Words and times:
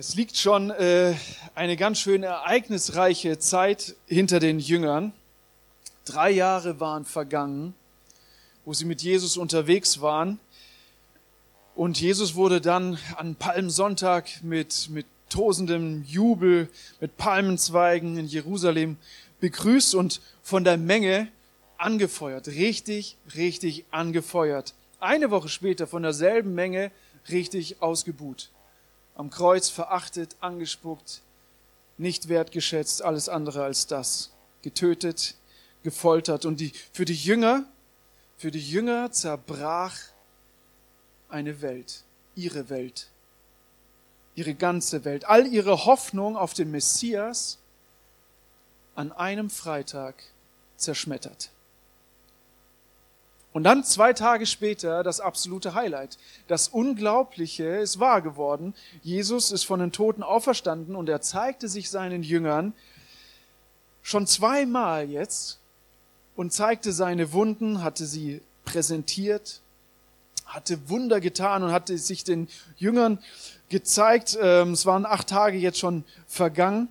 Es 0.00 0.14
liegt 0.14 0.38
schon 0.38 0.70
äh, 0.70 1.14
eine 1.54 1.76
ganz 1.76 1.98
schön 2.00 2.22
ereignisreiche 2.22 3.38
Zeit 3.38 3.96
hinter 4.06 4.40
den 4.40 4.58
Jüngern. 4.58 5.12
Drei 6.06 6.30
Jahre 6.30 6.80
waren 6.80 7.04
vergangen, 7.04 7.74
wo 8.64 8.72
sie 8.72 8.86
mit 8.86 9.02
Jesus 9.02 9.36
unterwegs 9.36 10.00
waren. 10.00 10.40
Und 11.74 12.00
Jesus 12.00 12.34
wurde 12.34 12.62
dann 12.62 12.96
an 13.16 13.34
Palmsonntag 13.34 14.42
mit, 14.42 14.88
mit 14.88 15.04
tosendem 15.28 16.02
Jubel, 16.04 16.70
mit 17.02 17.18
Palmenzweigen 17.18 18.16
in 18.16 18.24
Jerusalem 18.24 18.96
begrüßt 19.40 19.94
und 19.96 20.22
von 20.42 20.64
der 20.64 20.78
Menge 20.78 21.28
angefeuert. 21.76 22.48
Richtig, 22.48 23.18
richtig 23.36 23.84
angefeuert. 23.90 24.72
Eine 24.98 25.30
Woche 25.30 25.50
später 25.50 25.86
von 25.86 26.02
derselben 26.02 26.54
Menge 26.54 26.90
richtig 27.28 27.82
ausgebuht 27.82 28.48
am 29.20 29.28
Kreuz 29.28 29.68
verachtet, 29.68 30.34
angespuckt, 30.40 31.20
nicht 31.98 32.30
wertgeschätzt, 32.30 33.02
alles 33.02 33.28
andere 33.28 33.62
als 33.62 33.86
das, 33.86 34.32
getötet, 34.62 35.34
gefoltert. 35.82 36.46
Und 36.46 36.58
die, 36.58 36.72
für 36.94 37.04
die 37.04 37.14
Jünger, 37.14 37.66
für 38.38 38.50
die 38.50 38.66
Jünger 38.66 39.12
zerbrach 39.12 39.94
eine 41.28 41.60
Welt, 41.60 42.02
ihre 42.34 42.70
Welt, 42.70 43.08
ihre 44.36 44.54
ganze 44.54 45.04
Welt, 45.04 45.26
all 45.26 45.46
ihre 45.46 45.84
Hoffnung 45.84 46.38
auf 46.38 46.54
den 46.54 46.70
Messias 46.70 47.58
an 48.94 49.12
einem 49.12 49.50
Freitag 49.50 50.14
zerschmettert. 50.78 51.50
Und 53.52 53.64
dann 53.64 53.82
zwei 53.82 54.12
Tage 54.12 54.46
später 54.46 55.02
das 55.02 55.20
absolute 55.20 55.74
Highlight. 55.74 56.18
Das 56.46 56.68
Unglaubliche 56.68 57.64
ist 57.64 57.98
wahr 57.98 58.22
geworden. 58.22 58.74
Jesus 59.02 59.50
ist 59.50 59.64
von 59.64 59.80
den 59.80 59.90
Toten 59.90 60.22
auferstanden 60.22 60.94
und 60.94 61.08
er 61.08 61.20
zeigte 61.20 61.68
sich 61.68 61.90
seinen 61.90 62.22
Jüngern 62.22 62.74
schon 64.02 64.26
zweimal 64.26 65.10
jetzt 65.10 65.58
und 66.36 66.52
zeigte 66.52 66.92
seine 66.92 67.32
Wunden, 67.32 67.82
hatte 67.82 68.06
sie 68.06 68.40
präsentiert, 68.64 69.60
hatte 70.46 70.88
Wunder 70.88 71.20
getan 71.20 71.62
und 71.62 71.72
hatte 71.72 71.98
sich 71.98 72.24
den 72.24 72.48
Jüngern 72.76 73.18
gezeigt. 73.68 74.38
Ähm, 74.40 74.72
es 74.72 74.86
waren 74.86 75.06
acht 75.06 75.28
Tage 75.28 75.58
jetzt 75.58 75.78
schon 75.78 76.04
vergangen 76.26 76.88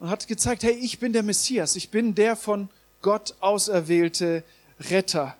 und 0.00 0.10
hat 0.10 0.26
gezeigt, 0.26 0.62
hey, 0.62 0.72
ich 0.72 0.98
bin 0.98 1.12
der 1.12 1.22
Messias, 1.22 1.76
ich 1.76 1.90
bin 1.90 2.14
der 2.14 2.34
von 2.34 2.68
Gott 3.02 3.34
auserwählte 3.40 4.42
Retter. 4.80 5.36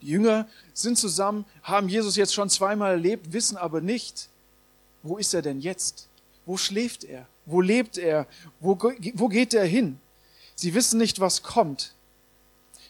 Die 0.00 0.08
Jünger 0.08 0.46
sind 0.74 0.96
zusammen, 0.96 1.44
haben 1.62 1.88
Jesus 1.88 2.16
jetzt 2.16 2.34
schon 2.34 2.50
zweimal 2.50 2.92
erlebt, 2.92 3.32
wissen 3.32 3.56
aber 3.56 3.80
nicht, 3.80 4.28
wo 5.02 5.16
ist 5.16 5.34
er 5.34 5.42
denn 5.42 5.60
jetzt? 5.60 6.08
Wo 6.46 6.56
schläft 6.56 7.04
er? 7.04 7.26
Wo 7.46 7.60
lebt 7.60 7.98
er? 7.98 8.26
Wo, 8.60 8.78
wo 9.14 9.28
geht 9.28 9.54
er 9.54 9.64
hin? 9.64 9.98
Sie 10.54 10.74
wissen 10.74 10.98
nicht, 10.98 11.20
was 11.20 11.42
kommt. 11.42 11.94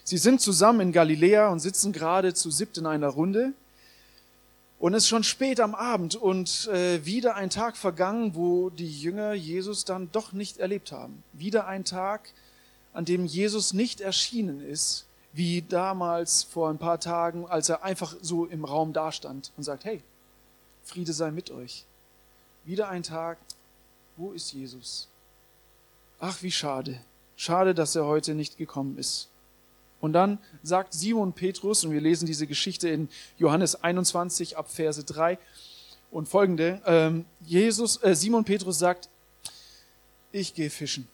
Sie 0.03 0.17
sind 0.17 0.41
zusammen 0.41 0.81
in 0.81 0.91
Galiläa 0.91 1.49
und 1.49 1.59
sitzen 1.59 1.93
gerade 1.93 2.33
zu 2.33 2.51
siebt 2.51 2.77
in 2.77 2.85
einer 2.85 3.09
Runde. 3.09 3.53
Und 4.79 4.93
es 4.93 5.03
ist 5.03 5.09
schon 5.09 5.23
spät 5.23 5.59
am 5.59 5.75
Abend 5.75 6.15
und 6.15 6.67
äh, 6.67 7.05
wieder 7.05 7.35
ein 7.35 7.49
Tag 7.49 7.75
vergangen, 7.75 8.33
wo 8.33 8.69
die 8.69 8.89
Jünger 8.89 9.33
Jesus 9.33 9.83
dann 9.83 10.09
doch 10.11 10.31
nicht 10.31 10.57
erlebt 10.57 10.91
haben. 10.91 11.21
Wieder 11.33 11.67
ein 11.67 11.83
Tag, 11.83 12.29
an 12.93 13.05
dem 13.05 13.25
Jesus 13.25 13.73
nicht 13.73 13.99
erschienen 13.99 14.61
ist 14.61 15.05
wie 15.33 15.61
damals 15.61 16.43
vor 16.43 16.69
ein 16.69 16.77
paar 16.77 16.99
Tagen, 16.99 17.45
als 17.47 17.69
er 17.69 17.83
einfach 17.83 18.15
so 18.21 18.45
im 18.45 18.65
Raum 18.65 18.93
dastand 18.93 19.51
und 19.57 19.63
sagt, 19.63 19.85
hey, 19.85 20.01
Friede 20.83 21.13
sei 21.13 21.31
mit 21.31 21.51
euch. 21.51 21.85
Wieder 22.65 22.89
ein 22.89 23.03
Tag, 23.03 23.37
wo 24.17 24.31
ist 24.31 24.51
Jesus? 24.53 25.07
Ach, 26.19 26.41
wie 26.41 26.51
schade. 26.51 26.99
Schade, 27.35 27.73
dass 27.73 27.95
er 27.95 28.05
heute 28.05 28.33
nicht 28.33 28.57
gekommen 28.57 28.97
ist. 28.97 29.29
Und 30.01 30.13
dann 30.13 30.39
sagt 30.63 30.93
Simon 30.93 31.33
Petrus, 31.33 31.83
und 31.83 31.91
wir 31.91 32.01
lesen 32.01 32.25
diese 32.25 32.47
Geschichte 32.47 32.89
in 32.89 33.09
Johannes 33.37 33.75
21 33.75 34.57
ab 34.57 34.69
Verse 34.69 35.03
3 35.03 35.37
und 36.11 36.27
folgende, 36.27 36.81
ähm, 36.85 37.25
Jesus, 37.41 38.01
äh, 38.01 38.15
Simon 38.15 38.43
Petrus 38.43 38.79
sagt, 38.79 39.09
ich 40.31 40.53
gehe 40.53 40.69
fischen. 40.69 41.07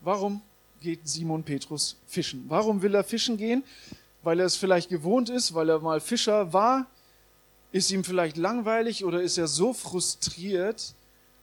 Warum? 0.00 0.42
Geht 0.80 1.08
Simon 1.08 1.42
Petrus 1.42 1.96
fischen. 2.06 2.44
Warum 2.48 2.82
will 2.82 2.94
er 2.94 3.04
fischen 3.04 3.36
gehen? 3.36 3.62
Weil 4.22 4.40
er 4.40 4.46
es 4.46 4.56
vielleicht 4.56 4.88
gewohnt 4.88 5.30
ist, 5.30 5.54
weil 5.54 5.68
er 5.68 5.80
mal 5.80 6.00
Fischer 6.00 6.52
war? 6.52 6.86
Ist 7.72 7.90
ihm 7.90 8.04
vielleicht 8.04 8.36
langweilig 8.36 9.04
oder 9.04 9.22
ist 9.22 9.38
er 9.38 9.46
so 9.46 9.72
frustriert 9.72 10.94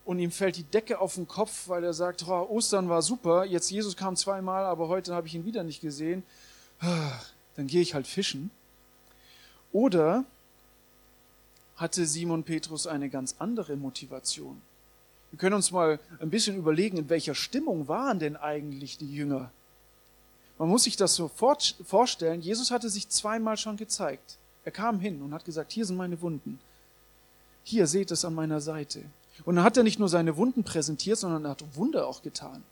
und 0.05 0.19
ihm 0.19 0.31
fällt 0.31 0.57
die 0.57 0.63
Decke 0.63 0.99
auf 0.99 1.15
den 1.15 1.27
Kopf, 1.27 1.67
weil 1.67 1.83
er 1.83 1.93
sagt, 1.93 2.27
oh, 2.27 2.47
Ostern 2.49 2.89
war 2.89 3.01
super, 3.01 3.45
jetzt 3.45 3.69
Jesus 3.69 3.95
kam 3.95 4.15
zweimal, 4.15 4.65
aber 4.65 4.87
heute 4.87 5.13
habe 5.13 5.27
ich 5.27 5.35
ihn 5.35 5.45
wieder 5.45 5.63
nicht 5.63 5.81
gesehen. 5.81 6.23
Dann 7.55 7.67
gehe 7.67 7.81
ich 7.81 7.93
halt 7.93 8.07
fischen. 8.07 8.51
Oder 9.71 10.25
hatte 11.75 12.05
Simon 12.05 12.43
Petrus 12.43 12.87
eine 12.87 13.09
ganz 13.09 13.35
andere 13.39 13.75
Motivation? 13.75 14.61
Wir 15.31 15.39
können 15.39 15.55
uns 15.55 15.71
mal 15.71 15.99
ein 16.19 16.29
bisschen 16.29 16.57
überlegen, 16.57 16.97
in 16.97 17.09
welcher 17.09 17.35
Stimmung 17.35 17.87
waren 17.87 18.19
denn 18.19 18.37
eigentlich 18.37 18.97
die 18.97 19.13
Jünger? 19.13 19.51
Man 20.57 20.69
muss 20.69 20.83
sich 20.83 20.95
das 20.95 21.15
so 21.15 21.27
vorstellen. 21.27 22.41
Jesus 22.41 22.71
hatte 22.71 22.89
sich 22.89 23.09
zweimal 23.09 23.57
schon 23.57 23.77
gezeigt. 23.77 24.37
Er 24.65 24.71
kam 24.71 24.99
hin 24.99 25.21
und 25.21 25.33
hat 25.33 25.45
gesagt, 25.45 25.71
hier 25.71 25.85
sind 25.85 25.97
meine 25.97 26.19
Wunden. 26.21 26.59
Hier 27.63 27.85
seht 27.87 28.11
es 28.11 28.25
an 28.25 28.33
meiner 28.33 28.61
Seite. 28.61 29.03
Und 29.45 29.55
dann 29.55 29.63
hat 29.63 29.77
er 29.77 29.83
nicht 29.83 29.99
nur 29.99 30.09
seine 30.09 30.37
Wunden 30.37 30.63
präsentiert, 30.63 31.19
sondern 31.19 31.45
er 31.45 31.51
hat 31.51 31.63
Wunder 31.75 32.07
auch 32.07 32.21
getan. 32.21 32.63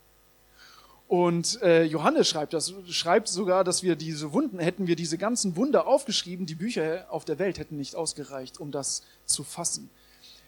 Und 1.08 1.62
äh, 1.62 1.84
Johannes 1.84 2.28
schreibt 2.28 2.54
das, 2.54 2.74
schreibt 2.90 3.28
sogar, 3.28 3.64
dass 3.64 3.84
wir 3.84 3.96
diese 3.96 4.34
Wunden, 4.34 4.58
hätten 4.58 4.88
wir 4.88 4.96
diese 4.96 5.20
ganzen 5.20 5.56
Wunder 5.56 5.86
aufgeschrieben, 5.86 6.48
die 6.48 6.56
Bücher 6.56 7.06
auf 7.10 7.26
der 7.26 7.38
Welt 7.38 7.60
hätten 7.60 7.78
nicht 7.78 7.96
ausgereicht, 7.96 8.60
um 8.60 8.72
das 8.72 9.04
zu 9.26 9.44
fassen. 9.44 9.92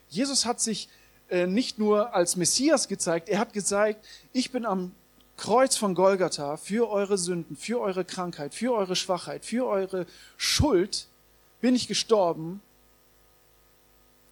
Jesus 0.09 0.45
hat 0.45 0.59
sich 0.59 0.89
nicht 1.29 1.77
nur 1.77 2.13
als 2.15 2.35
Messias 2.35 2.88
gezeigt, 2.88 3.29
er 3.29 3.39
hat 3.39 3.53
gezeigt, 3.53 4.05
ich 4.33 4.51
bin 4.51 4.65
am 4.65 4.91
Kreuz 5.38 5.75
von 5.75 5.93
Golgatha 5.93 6.57
für 6.57 6.89
eure 6.89 7.17
Sünden, 7.17 7.55
für 7.55 7.79
eure 7.79 8.05
Krankheit, 8.05 8.55
für 8.55 8.73
eure 8.73 8.95
Schwachheit, 8.95 9.45
für 9.45 9.67
eure 9.67 10.05
Schuld 10.35 11.07
bin 11.61 11.75
ich 11.75 11.88
gestorben 11.88 12.61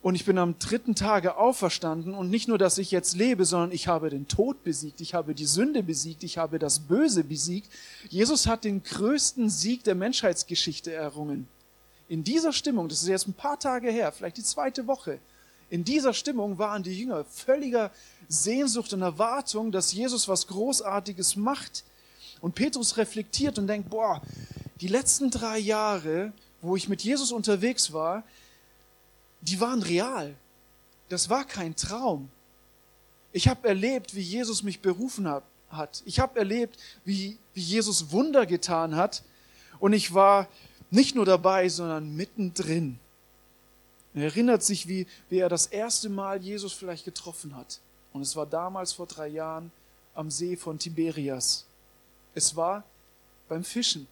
und 0.02 0.16
ich 0.16 0.26
bin 0.26 0.38
am 0.38 0.58
dritten 0.60 0.94
Tage 0.94 1.38
auferstanden 1.38 2.14
und 2.14 2.30
nicht 2.30 2.48
nur, 2.48 2.58
dass 2.58 2.78
ich 2.78 2.92
jetzt 2.92 3.16
lebe, 3.16 3.46
sondern 3.46 3.72
ich 3.72 3.88
habe 3.88 4.10
den 4.10 4.28
Tod 4.28 4.64
besiegt, 4.64 5.02
ich 5.02 5.14
habe 5.14 5.34
die 5.34 5.46
Sünde 5.46 5.82
besiegt, 5.82 6.24
ich 6.24 6.38
habe 6.38 6.60
das 6.60 6.80
Böse 6.80 7.24
besiegt. 7.24 7.72
Jesus 8.10 8.46
hat 8.46 8.64
den 8.64 8.84
größten 8.84 9.50
Sieg 9.50 9.84
der 9.84 9.96
Menschheitsgeschichte 9.96 10.94
errungen. 10.94 11.48
In 12.08 12.24
dieser 12.24 12.54
Stimmung, 12.54 12.88
das 12.88 13.02
ist 13.02 13.08
jetzt 13.08 13.28
ein 13.28 13.34
paar 13.34 13.60
Tage 13.60 13.90
her, 13.90 14.12
vielleicht 14.12 14.38
die 14.38 14.44
zweite 14.44 14.86
Woche, 14.86 15.18
in 15.70 15.84
dieser 15.84 16.14
Stimmung 16.14 16.58
waren 16.58 16.84
die 16.84 16.98
Jünger 16.98 17.26
völliger 17.26 17.92
Sehnsucht 18.28 18.94
und 18.94 19.02
Erwartung, 19.02 19.72
dass 19.72 19.94
Jesus 19.94 20.28
was 20.28 20.48
Großartiges 20.48 21.36
macht. 21.36 21.84
Und 22.42 22.56
Petrus 22.56 22.98
reflektiert 22.98 23.58
und 23.58 23.68
denkt, 23.68 23.90
boah, 23.90 24.22
die 24.82 24.88
letzten 24.88 25.32
drei 25.32 25.58
Jahre, 25.58 26.34
wo 26.62 26.76
ich 26.76 26.90
mit 26.90 27.02
Jesus 27.02 27.32
unterwegs 27.32 27.94
war, 27.94 28.24
die 29.42 29.60
waren 29.60 29.82
real. 29.82 30.36
Das 31.10 31.30
war 31.30 31.46
kein 31.46 31.76
Traum. 31.76 32.30
Ich 33.32 33.48
habe 33.48 33.68
erlebt, 33.68 34.16
wie 34.16 34.22
Jesus 34.22 34.64
mich 34.64 34.82
berufen 34.82 35.28
hat. 35.28 36.04
Ich 36.06 36.20
habe 36.20 36.40
erlebt, 36.40 36.78
wie, 37.04 37.38
wie 37.54 37.62
Jesus 37.62 38.12
Wunder 38.12 38.46
getan 38.46 38.96
hat. 38.96 39.24
Und 39.80 39.94
ich 39.94 40.14
war 40.14 40.48
nicht 40.90 41.16
nur 41.16 41.26
dabei, 41.26 41.70
sondern 41.70 42.16
mittendrin. 42.16 43.00
Er 44.16 44.24
erinnert 44.24 44.64
sich, 44.64 44.88
wie, 44.88 45.08
wie 45.30 45.40
er 45.40 45.50
das 45.50 45.68
erste 45.68 46.08
Mal 46.08 46.42
Jesus 46.42 46.72
vielleicht 46.72 47.04
getroffen 47.04 47.56
hat. 47.56 47.82
Und 48.14 48.22
es 48.22 48.36
war 48.36 48.46
damals 48.46 48.94
vor 48.94 49.08
drei 49.08 49.28
Jahren 49.28 49.72
am 50.14 50.32
See 50.32 50.56
von 50.56 50.80
Tiberias. 50.80 51.66
Es 52.34 52.56
war 52.56 52.86
beim 53.50 53.66
Fischen. 53.66 54.08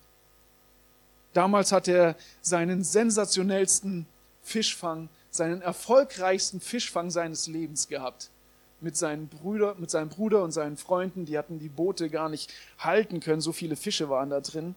Damals 1.31 1.71
hat 1.71 1.87
er 1.87 2.15
seinen 2.41 2.83
sensationellsten 2.83 4.05
Fischfang, 4.43 5.07
seinen 5.31 5.61
erfolgreichsten 5.61 6.59
Fischfang 6.59 7.09
seines 7.09 7.47
Lebens 7.47 7.87
gehabt. 7.87 8.29
Mit 8.81 8.97
seinen 8.97 9.29
Brüder, 9.29 9.75
mit 9.75 9.89
seinem 9.89 10.09
Bruder 10.09 10.43
und 10.43 10.51
seinen 10.51 10.75
Freunden, 10.75 11.25
die 11.25 11.37
hatten 11.37 11.59
die 11.59 11.69
Boote 11.69 12.09
gar 12.09 12.27
nicht 12.27 12.53
halten 12.77 13.21
können, 13.21 13.39
so 13.39 13.53
viele 13.53 13.77
Fische 13.77 14.09
waren 14.09 14.29
da 14.29 14.41
drin. 14.41 14.75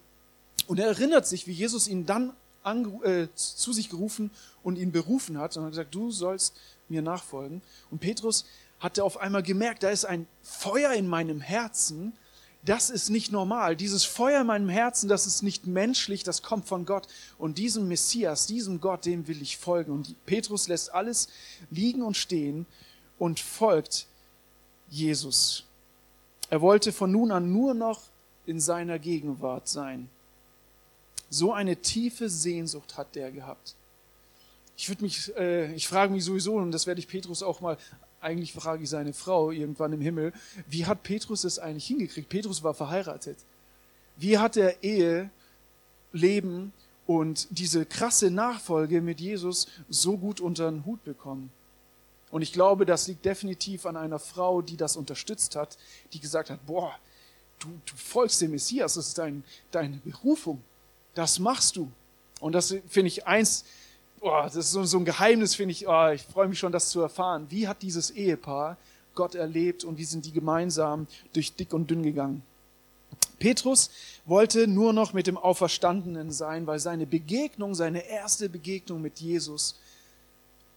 Und 0.68 0.78
er 0.78 0.86
erinnert 0.86 1.26
sich, 1.26 1.48
wie 1.48 1.52
Jesus 1.52 1.88
ihn 1.88 2.06
dann 2.06 2.32
äh, 2.66 3.28
zu 3.34 3.72
sich 3.72 3.88
gerufen 3.88 4.30
und 4.62 4.76
ihn 4.76 4.92
berufen 4.92 5.38
hat 5.38 5.56
hat 5.56 5.68
gesagt, 5.70 5.94
du 5.94 6.10
sollst 6.10 6.54
mir 6.88 7.02
nachfolgen. 7.02 7.62
Und 7.90 8.00
Petrus 8.00 8.44
hatte 8.80 9.04
auf 9.04 9.18
einmal 9.18 9.42
gemerkt, 9.42 9.82
da 9.82 9.90
ist 9.90 10.04
ein 10.04 10.26
Feuer 10.42 10.92
in 10.92 11.08
meinem 11.08 11.40
Herzen, 11.40 12.12
das 12.64 12.90
ist 12.90 13.10
nicht 13.10 13.30
normal. 13.30 13.76
Dieses 13.76 14.04
Feuer 14.04 14.40
in 14.40 14.48
meinem 14.48 14.68
Herzen, 14.68 15.08
das 15.08 15.26
ist 15.26 15.42
nicht 15.42 15.68
menschlich, 15.68 16.24
das 16.24 16.42
kommt 16.42 16.66
von 16.66 16.84
Gott. 16.84 17.06
Und 17.38 17.58
diesem 17.58 17.86
Messias, 17.86 18.46
diesem 18.46 18.80
Gott, 18.80 19.06
dem 19.06 19.28
will 19.28 19.40
ich 19.40 19.56
folgen. 19.56 19.92
Und 19.92 20.26
Petrus 20.26 20.66
lässt 20.66 20.92
alles 20.92 21.28
liegen 21.70 22.02
und 22.02 22.16
stehen 22.16 22.66
und 23.18 23.38
folgt 23.38 24.08
Jesus. 24.90 25.64
Er 26.50 26.60
wollte 26.60 26.92
von 26.92 27.12
nun 27.12 27.30
an 27.30 27.52
nur 27.52 27.72
noch 27.72 28.02
in 28.46 28.58
seiner 28.58 28.98
Gegenwart 28.98 29.68
sein. 29.68 30.08
So 31.30 31.52
eine 31.52 31.76
tiefe 31.76 32.28
Sehnsucht 32.28 32.96
hat 32.96 33.14
der 33.14 33.32
gehabt. 33.32 33.74
Ich 34.76 34.88
würde 34.88 35.02
mich, 35.02 35.34
äh, 35.36 35.72
ich 35.74 35.88
frage 35.88 36.12
mich 36.12 36.24
sowieso, 36.24 36.54
und 36.56 36.70
das 36.70 36.86
werde 36.86 37.00
ich 37.00 37.08
Petrus 37.08 37.42
auch 37.42 37.60
mal, 37.60 37.78
eigentlich 38.20 38.52
frage 38.52 38.82
ich 38.82 38.90
seine 38.90 39.12
Frau 39.12 39.50
irgendwann 39.50 39.92
im 39.92 40.00
Himmel, 40.00 40.32
wie 40.68 40.86
hat 40.86 41.02
Petrus 41.02 41.44
es 41.44 41.58
eigentlich 41.58 41.86
hingekriegt? 41.86 42.28
Petrus 42.28 42.62
war 42.62 42.74
verheiratet. 42.74 43.38
Wie 44.16 44.38
hat 44.38 44.56
er 44.56 44.82
Ehe, 44.82 45.30
Leben 46.12 46.72
und 47.06 47.46
diese 47.50 47.86
krasse 47.86 48.30
Nachfolge 48.30 49.00
mit 49.00 49.20
Jesus 49.20 49.68
so 49.88 50.16
gut 50.16 50.40
unter 50.40 50.70
den 50.70 50.84
Hut 50.84 51.04
bekommen? 51.04 51.50
Und 52.30 52.42
ich 52.42 52.52
glaube, 52.52 52.86
das 52.86 53.06
liegt 53.06 53.24
definitiv 53.24 53.86
an 53.86 53.96
einer 53.96 54.18
Frau, 54.18 54.60
die 54.60 54.76
das 54.76 54.96
unterstützt 54.96 55.56
hat, 55.56 55.78
die 56.12 56.20
gesagt 56.20 56.50
hat, 56.50 56.66
boah, 56.66 56.92
du, 57.60 57.68
du 57.68 57.96
folgst 57.96 58.40
dem 58.40 58.50
Messias, 58.50 58.94
das 58.94 59.08
ist 59.08 59.18
dein, 59.18 59.44
deine 59.70 59.96
Berufung, 59.98 60.62
das 61.16 61.38
machst 61.38 61.76
du. 61.76 61.90
Und 62.40 62.52
das 62.52 62.74
finde 62.88 63.08
ich 63.08 63.26
eins, 63.26 63.64
boah, 64.20 64.44
das 64.44 64.56
ist 64.56 64.70
so, 64.70 64.84
so 64.84 64.98
ein 64.98 65.04
Geheimnis, 65.04 65.54
finde 65.54 65.72
ich, 65.72 65.88
oh, 65.88 66.10
ich 66.10 66.22
freue 66.22 66.46
mich 66.46 66.58
schon, 66.58 66.72
das 66.72 66.90
zu 66.90 67.00
erfahren. 67.00 67.46
Wie 67.48 67.66
hat 67.66 67.82
dieses 67.82 68.10
Ehepaar 68.10 68.76
Gott 69.14 69.34
erlebt 69.34 69.82
und 69.82 69.98
wie 69.98 70.04
sind 70.04 70.26
die 70.26 70.32
gemeinsam 70.32 71.06
durch 71.32 71.54
dick 71.54 71.72
und 71.72 71.90
dünn 71.90 72.02
gegangen? 72.02 72.42
Petrus 73.38 73.90
wollte 74.24 74.66
nur 74.66 74.92
noch 74.92 75.12
mit 75.12 75.26
dem 75.26 75.36
Auferstandenen 75.36 76.30
sein, 76.30 76.66
weil 76.66 76.78
seine 76.78 77.06
Begegnung, 77.06 77.74
seine 77.74 78.06
erste 78.06 78.48
Begegnung 78.48 79.00
mit 79.00 79.18
Jesus 79.18 79.76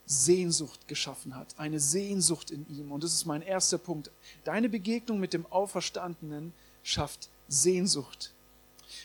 Sehnsucht 0.05 0.87
geschaffen 0.87 1.35
hat, 1.35 1.47
eine 1.57 1.79
Sehnsucht 1.79 2.49
in 2.51 2.65
ihm. 2.69 2.91
Und 2.91 3.03
das 3.03 3.13
ist 3.13 3.25
mein 3.25 3.41
erster 3.41 3.77
Punkt. 3.77 4.09
Deine 4.43 4.69
Begegnung 4.69 5.19
mit 5.19 5.33
dem 5.33 5.45
Auferstandenen 5.51 6.53
schafft 6.83 7.29
Sehnsucht. 7.47 8.31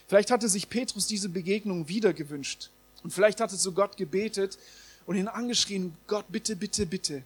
Vielleicht 0.06 0.30
hatte 0.30 0.48
sich 0.48 0.68
Petrus 0.68 1.06
diese 1.06 1.28
Begegnung 1.28 1.88
wieder 1.88 2.12
gewünscht. 2.12 2.70
Und 3.02 3.12
vielleicht 3.12 3.40
hatte 3.40 3.56
zu 3.56 3.72
Gott 3.72 3.96
gebetet 3.96 4.58
und 5.06 5.16
ihn 5.16 5.28
angeschrien, 5.28 5.96
Gott, 6.06 6.24
bitte, 6.28 6.56
bitte, 6.56 6.86
bitte, 6.86 7.22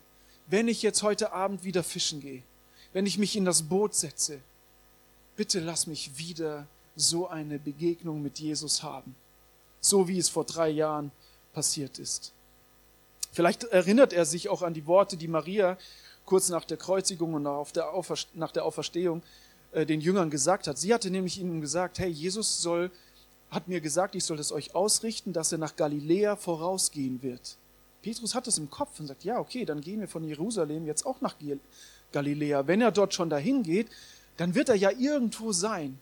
wenn 0.48 0.68
ich 0.68 0.82
jetzt 0.82 1.02
heute 1.02 1.32
Abend 1.32 1.64
wieder 1.64 1.82
fischen 1.82 2.20
gehe, 2.20 2.42
wenn 2.92 3.06
ich 3.06 3.18
mich 3.18 3.36
in 3.36 3.44
das 3.44 3.62
Boot 3.62 3.94
setze, 3.94 4.40
bitte 5.36 5.60
lass 5.60 5.86
mich 5.86 6.18
wieder 6.18 6.66
so 6.96 7.28
eine 7.28 7.58
Begegnung 7.58 8.22
mit 8.22 8.40
Jesus 8.40 8.82
haben. 8.82 9.14
So 9.80 10.08
wie 10.08 10.18
es 10.18 10.28
vor 10.28 10.44
drei 10.44 10.68
Jahren 10.70 11.12
passiert 11.52 11.98
ist. 11.98 12.32
Vielleicht 13.32 13.64
erinnert 13.64 14.12
er 14.12 14.24
sich 14.24 14.48
auch 14.48 14.62
an 14.62 14.74
die 14.74 14.86
Worte, 14.86 15.16
die 15.16 15.28
Maria 15.28 15.78
kurz 16.24 16.48
nach 16.48 16.64
der 16.64 16.76
Kreuzigung 16.76 17.34
und 17.34 17.42
nach 17.42 18.50
der 18.52 18.64
Auferstehung 18.64 19.22
den 19.74 20.00
Jüngern 20.00 20.30
gesagt 20.30 20.66
hat. 20.66 20.78
Sie 20.78 20.92
hatte 20.94 21.10
nämlich 21.10 21.38
ihnen 21.40 21.60
gesagt, 21.60 21.98
hey, 21.98 22.08
Jesus 22.08 22.62
soll, 22.62 22.90
hat 23.50 23.68
mir 23.68 23.80
gesagt, 23.80 24.14
ich 24.14 24.24
soll 24.24 24.38
es 24.38 24.52
euch 24.52 24.74
ausrichten, 24.74 25.32
dass 25.32 25.52
er 25.52 25.58
nach 25.58 25.76
Galiläa 25.76 26.36
vorausgehen 26.36 27.22
wird. 27.22 27.56
Petrus 28.02 28.34
hat 28.34 28.46
es 28.46 28.58
im 28.58 28.70
Kopf 28.70 28.98
und 29.00 29.06
sagt, 29.06 29.24
ja, 29.24 29.38
okay, 29.38 29.64
dann 29.64 29.80
gehen 29.80 30.00
wir 30.00 30.08
von 30.08 30.24
Jerusalem 30.24 30.86
jetzt 30.86 31.04
auch 31.04 31.20
nach 31.20 31.36
Galiläa. 32.12 32.66
Wenn 32.66 32.80
er 32.80 32.92
dort 32.92 33.14
schon 33.14 33.28
dahin 33.28 33.62
geht, 33.62 33.88
dann 34.36 34.54
wird 34.54 34.68
er 34.68 34.76
ja 34.76 34.90
irgendwo 34.90 35.52
sein. 35.52 35.98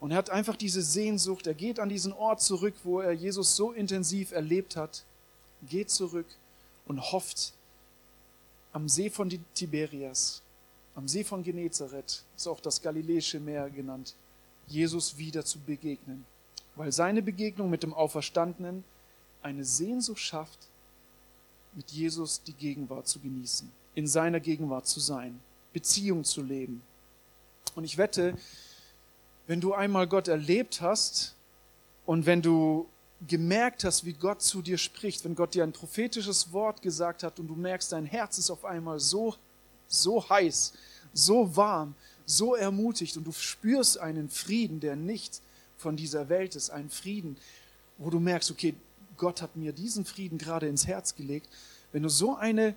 Und 0.00 0.10
er 0.10 0.18
hat 0.18 0.30
einfach 0.30 0.56
diese 0.56 0.82
Sehnsucht, 0.82 1.46
er 1.46 1.54
geht 1.54 1.78
an 1.78 1.88
diesen 1.88 2.12
Ort 2.12 2.42
zurück, 2.42 2.74
wo 2.82 3.00
er 3.00 3.12
Jesus 3.12 3.56
so 3.56 3.72
intensiv 3.72 4.32
erlebt 4.32 4.76
hat 4.76 5.04
geht 5.68 5.90
zurück 5.90 6.26
und 6.86 7.00
hofft 7.12 7.52
am 8.72 8.88
See 8.88 9.10
von 9.10 9.30
Tiberias, 9.54 10.42
am 10.94 11.08
See 11.08 11.24
von 11.24 11.42
Genezareth, 11.42 12.24
ist 12.36 12.46
auch 12.46 12.60
das 12.60 12.80
Galiläische 12.80 13.40
Meer 13.40 13.70
genannt, 13.70 14.14
Jesus 14.66 15.18
wieder 15.18 15.44
zu 15.44 15.58
begegnen, 15.58 16.24
weil 16.76 16.92
seine 16.92 17.22
Begegnung 17.22 17.70
mit 17.70 17.82
dem 17.82 17.92
Auferstandenen 17.92 18.84
eine 19.42 19.64
Sehnsucht 19.64 20.20
schafft, 20.20 20.58
mit 21.74 21.90
Jesus 21.90 22.42
die 22.42 22.52
Gegenwart 22.52 23.08
zu 23.08 23.20
genießen, 23.20 23.70
in 23.94 24.06
seiner 24.06 24.40
Gegenwart 24.40 24.86
zu 24.86 25.00
sein, 25.00 25.40
Beziehung 25.72 26.24
zu 26.24 26.42
leben. 26.42 26.82
Und 27.74 27.84
ich 27.84 27.98
wette, 27.98 28.36
wenn 29.46 29.60
du 29.60 29.74
einmal 29.74 30.06
Gott 30.06 30.28
erlebt 30.28 30.80
hast 30.80 31.34
und 32.06 32.26
wenn 32.26 32.40
du 32.40 32.88
gemerkt 33.26 33.84
hast, 33.84 34.04
wie 34.04 34.12
Gott 34.12 34.42
zu 34.42 34.62
dir 34.62 34.78
spricht, 34.78 35.24
wenn 35.24 35.34
Gott 35.34 35.54
dir 35.54 35.64
ein 35.64 35.72
prophetisches 35.72 36.52
Wort 36.52 36.82
gesagt 36.82 37.22
hat 37.22 37.40
und 37.40 37.48
du 37.48 37.54
merkst, 37.54 37.92
dein 37.92 38.06
Herz 38.06 38.38
ist 38.38 38.50
auf 38.50 38.64
einmal 38.64 39.00
so, 39.00 39.34
so 39.88 40.28
heiß, 40.28 40.72
so 41.12 41.56
warm, 41.56 41.94
so 42.26 42.54
ermutigt 42.54 43.16
und 43.16 43.24
du 43.24 43.32
spürst 43.32 43.98
einen 43.98 44.28
Frieden, 44.28 44.80
der 44.80 44.96
nicht 44.96 45.40
von 45.76 45.96
dieser 45.96 46.28
Welt 46.28 46.56
ist, 46.56 46.70
einen 46.70 46.90
Frieden, 46.90 47.36
wo 47.98 48.10
du 48.10 48.18
merkst, 48.20 48.50
okay, 48.50 48.74
Gott 49.16 49.42
hat 49.42 49.56
mir 49.56 49.72
diesen 49.72 50.04
Frieden 50.04 50.38
gerade 50.38 50.66
ins 50.66 50.86
Herz 50.86 51.14
gelegt. 51.14 51.48
Wenn 51.92 52.02
du 52.02 52.08
so 52.08 52.34
eine 52.36 52.74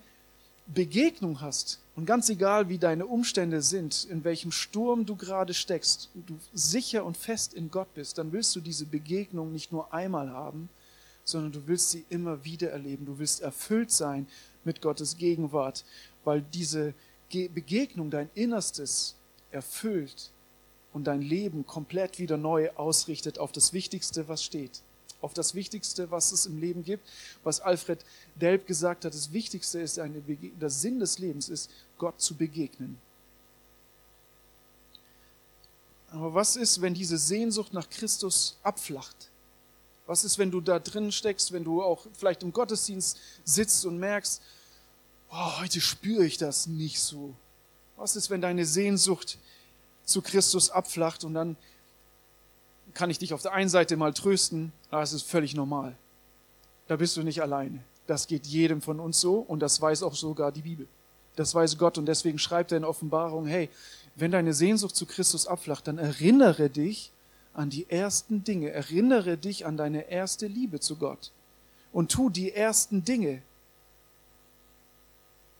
Begegnung 0.68 1.42
hast, 1.42 1.80
und 1.96 2.06
ganz 2.06 2.30
egal, 2.30 2.70
wie 2.70 2.78
deine 2.78 3.08
Umstände 3.08 3.64
sind, 3.64 4.06
in 4.06 4.24
welchem 4.24 4.52
Sturm 4.52 5.08
du 5.08 5.16
gerade 5.16 5.56
steckst, 5.56 6.10
du 6.14 6.38
sicher 6.54 7.04
und 7.04 7.18
fest 7.18 7.56
in 7.56 7.72
Gott 7.72 7.92
bist, 7.96 8.20
dann 8.20 8.32
willst 8.32 8.56
du 8.56 8.60
diese 8.60 8.86
Begegnung 8.86 9.52
nicht 9.52 9.72
nur 9.72 9.92
einmal 9.92 10.30
haben, 10.30 10.70
sondern 11.24 11.52
du 11.52 11.66
willst 11.66 11.90
sie 11.90 12.06
immer 12.10 12.44
wieder 12.46 12.70
erleben. 12.70 13.06
Du 13.08 13.18
willst 13.18 13.42
erfüllt 13.42 13.92
sein 13.92 14.28
mit 14.64 14.82
Gottes 14.82 15.18
Gegenwart, 15.18 15.86
weil 16.28 16.42
diese 16.42 16.94
Begegnung 17.32 18.12
dein 18.12 18.30
Innerstes 18.36 19.16
erfüllt 19.50 20.32
und 20.92 21.06
dein 21.06 21.22
Leben 21.22 21.66
komplett 21.66 22.20
wieder 22.20 22.36
neu 22.36 22.70
ausrichtet 22.72 23.40
auf 23.40 23.54
das 23.54 23.72
Wichtigste, 23.72 24.28
was 24.28 24.44
steht 24.44 24.82
auf 25.22 25.34
das 25.34 25.56
Wichtigste, 25.56 26.12
was 26.12 26.32
es 26.32 26.46
im 26.46 26.60
Leben 26.60 26.84
gibt, 26.84 27.08
was 27.44 27.60
Alfred 27.60 28.06
Delp 28.36 28.68
gesagt 28.68 29.04
hat. 29.04 29.16
Das 29.16 29.32
Wichtigste 29.32 29.80
ist, 29.80 29.98
eine 29.98 30.22
der 30.22 30.70
Sinn 30.70 31.00
des 31.00 31.18
Lebens 31.18 31.50
ist, 31.50 31.72
Gott 31.98 32.22
zu 32.22 32.36
begegnen. 32.36 33.00
Aber 36.12 36.36
was 36.36 36.56
ist, 36.56 36.82
wenn 36.82 36.94
diese 36.94 37.18
Sehnsucht 37.18 37.74
nach 37.74 37.90
Christus 37.90 38.58
abflacht? 38.62 39.32
Was 40.06 40.24
ist, 40.24 40.38
wenn 40.38 40.52
du 40.52 40.62
da 40.62 40.78
drin 40.78 41.12
steckst, 41.12 41.52
wenn 41.52 41.64
du 41.64 41.82
auch 41.82 42.06
vielleicht 42.14 42.44
im 42.44 42.54
Gottesdienst 42.54 43.18
sitzt 43.44 43.86
und 43.86 43.98
merkst, 43.98 44.42
oh, 45.32 45.60
heute 45.60 45.82
spüre 45.82 46.26
ich 46.26 46.38
das 46.38 46.68
nicht 46.68 47.00
so? 47.00 47.34
Was 47.96 48.16
ist, 48.16 48.30
wenn 48.30 48.42
deine 48.42 48.66
Sehnsucht 48.66 49.38
zu 50.06 50.22
Christus 50.22 50.70
abflacht 50.70 51.24
und 51.24 51.34
dann 51.34 51.58
kann 52.94 53.10
ich 53.10 53.20
dich 53.20 53.34
auf 53.34 53.42
der 53.42 53.54
einen 53.54 53.70
Seite 53.70 53.98
mal 53.98 54.14
trösten, 54.14 54.72
aber 54.90 55.02
es 55.02 55.14
ist 55.14 55.24
völlig 55.24 55.54
normal. 55.54 55.96
Da 56.88 56.96
bist 56.96 57.18
du 57.18 57.24
nicht 57.24 57.42
alleine. 57.42 57.84
Das 58.08 58.28
geht 58.28 58.48
jedem 58.48 58.82
von 58.82 59.00
uns 59.00 59.20
so 59.20 59.40
und 59.40 59.60
das 59.60 59.82
weiß 59.82 60.04
auch 60.04 60.16
sogar 60.16 60.52
die 60.52 60.62
Bibel. 60.62 60.88
Das 61.36 61.54
weiß 61.54 61.78
Gott 61.78 61.98
und 61.98 62.06
deswegen 62.06 62.40
schreibt 62.40 62.72
er 62.72 62.78
in 62.78 62.86
Offenbarung, 62.86 63.46
hey, 63.46 63.70
wenn 64.16 64.32
deine 64.32 64.54
Sehnsucht 64.54 64.96
zu 64.96 65.06
Christus 65.06 65.46
abflacht, 65.46 65.88
dann 65.88 65.98
erinnere 65.98 66.70
dich 66.70 67.12
an 67.54 67.70
die 67.70 67.90
ersten 67.90 68.44
Dinge, 68.44 68.72
erinnere 68.72 69.38
dich 69.38 69.66
an 69.66 69.78
deine 69.78 70.10
erste 70.10 70.48
Liebe 70.48 70.80
zu 70.80 70.96
Gott 70.96 71.32
und 71.92 72.12
tu 72.12 72.30
die 72.30 72.54
ersten 72.54 73.04
Dinge, 73.04 73.42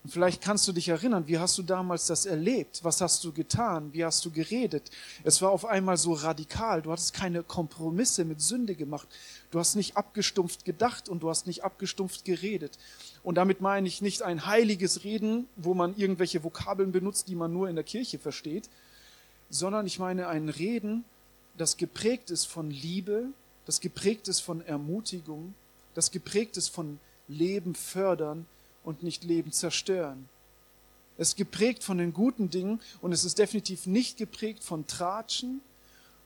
und 0.04 0.12
vielleicht 0.12 0.42
kannst 0.42 0.68
du 0.68 0.72
dich 0.72 0.88
erinnern, 0.88 1.28
wie 1.28 1.38
hast 1.38 1.58
du 1.58 1.64
damals 1.64 2.08
das 2.08 2.26
erlebt? 2.26 2.80
Was 2.84 3.02
hast 3.02 3.24
du 3.24 3.34
getan? 3.34 3.92
Wie 3.92 4.06
hast 4.06 4.24
du 4.24 4.32
geredet? 4.32 4.90
Es 5.24 5.42
war 5.42 5.52
auf 5.52 5.66
einmal 5.66 5.98
so 5.98 6.14
radikal. 6.14 6.82
Du 6.82 6.92
hattest 6.92 7.14
keine 7.14 7.44
Kompromisse 7.44 8.24
mit 8.24 8.40
Sünde 8.40 8.76
gemacht. 8.76 9.08
Du 9.52 9.60
hast 9.60 9.76
nicht 9.76 9.98
abgestumpft 9.98 10.64
gedacht 10.64 11.10
und 11.10 11.24
du 11.24 11.30
hast 11.30 11.48
nicht 11.48 11.64
abgestumpft 11.64 12.24
geredet. 12.24 12.78
Und 13.24 13.36
damit 13.36 13.60
meine 13.60 13.88
ich 13.88 14.02
nicht 14.02 14.22
ein 14.22 14.46
heiliges 14.46 15.04
Reden, 15.04 15.48
wo 15.58 15.74
man 15.74 15.96
irgendwelche 15.98 16.44
Vokabeln 16.44 16.92
benutzt, 16.92 17.28
die 17.28 17.36
man 17.36 17.52
nur 17.52 17.68
in 17.68 17.76
der 17.76 17.84
Kirche 17.84 18.20
versteht, 18.20 18.70
sondern 19.50 19.86
ich 19.88 20.00
meine 20.00 20.28
ein 20.28 20.48
Reden, 20.50 21.04
das 21.58 21.76
geprägt 21.76 22.32
ist 22.32 22.46
von 22.46 22.70
Liebe, 22.70 23.26
das 23.66 23.82
geprägt 23.82 24.28
ist 24.28 24.40
von 24.40 24.62
Ermutigung, 24.66 25.54
das 25.96 26.12
geprägt 26.12 26.56
ist 26.56 26.70
von 26.70 27.00
Leben 27.28 27.76
fördern 27.76 28.46
und 28.88 29.04
nicht 29.04 29.24
Leben 29.24 29.52
zerstören. 29.52 30.30
Es 31.18 31.30
ist 31.30 31.38
geprägt 31.38 31.84
von 31.84 31.98
den 31.98 32.14
guten 32.14 32.50
Dingen 32.50 32.80
und 33.02 33.12
es 33.12 33.26
ist 33.26 33.38
definitiv 33.38 33.86
nicht 33.86 34.18
geprägt 34.18 34.64
von 34.64 34.88
Tratschen 34.88 35.62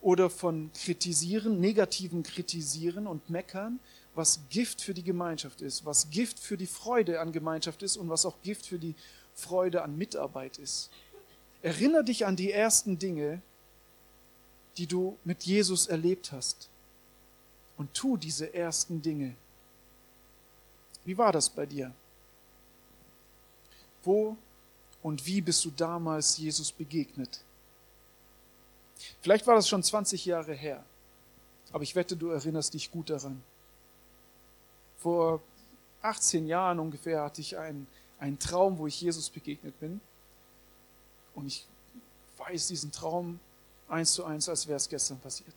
oder 0.02 0.30
von 0.30 0.70
Kritisieren, 0.74 1.60
negativen 1.60 2.24
Kritisieren 2.24 3.08
und 3.08 3.30
Meckern, 3.30 3.80
was 4.16 4.42
Gift 4.50 4.82
für 4.82 4.94
die 4.94 5.04
Gemeinschaft 5.04 5.62
ist, 5.62 5.86
was 5.86 6.10
Gift 6.10 6.40
für 6.40 6.58
die 6.58 6.68
Freude 6.68 7.20
an 7.20 7.32
Gemeinschaft 7.32 7.84
ist 7.84 7.98
und 7.98 8.10
was 8.10 8.26
auch 8.26 8.42
Gift 8.42 8.66
für 8.66 8.80
die 8.80 8.96
Freude 9.34 9.82
an 9.82 9.98
Mitarbeit 9.98 10.58
ist. 10.58 10.90
Erinnere 11.62 12.04
dich 12.04 12.26
an 12.26 12.36
die 12.36 12.52
ersten 12.52 13.00
Dinge 13.00 13.42
die 14.78 14.88
du 14.88 15.18
mit 15.24 15.44
Jesus 15.44 15.88
erlebt 15.88 16.32
hast. 16.32 16.70
Und 17.78 17.94
tu 17.94 18.18
diese 18.18 18.54
ersten 18.54 19.02
Dinge. 19.02 19.36
Wie 21.04 21.18
war 21.18 21.32
das 21.32 21.50
bei 21.50 21.66
dir? 21.66 21.94
Wo 24.04 24.38
und 25.02 25.26
wie 25.26 25.42
bist 25.42 25.64
du 25.66 25.72
damals 25.72 26.38
Jesus 26.38 26.72
begegnet? 26.72 27.44
Vielleicht 29.22 29.48
war 29.48 29.56
das 29.56 29.68
schon 29.68 29.84
20 29.84 30.26
Jahre 30.26 30.54
her, 30.54 30.84
aber 31.72 31.84
ich 31.84 31.96
wette, 31.96 32.16
du 32.16 32.30
erinnerst 32.30 32.74
dich 32.74 32.92
gut 32.92 33.10
daran. 33.10 33.42
Vor 34.98 35.42
18 36.02 36.48
Jahren 36.48 36.80
ungefähr 36.80 37.24
hatte 37.24 37.42
ich 37.42 37.58
einen, 37.58 37.88
einen 38.20 38.40
Traum, 38.40 38.78
wo 38.78 38.88
ich 38.88 39.02
Jesus 39.02 39.30
begegnet 39.30 39.80
bin. 39.80 40.02
Und 41.34 41.48
ich 41.48 41.66
weiß 42.38 42.68
diesen 42.68 42.92
Traum 42.92 43.40
eins 43.88 44.14
zu 44.14 44.24
eins, 44.24 44.50
als 44.50 44.68
wäre 44.68 44.78
es 44.78 44.90
gestern 44.90 45.20
passiert. 45.20 45.54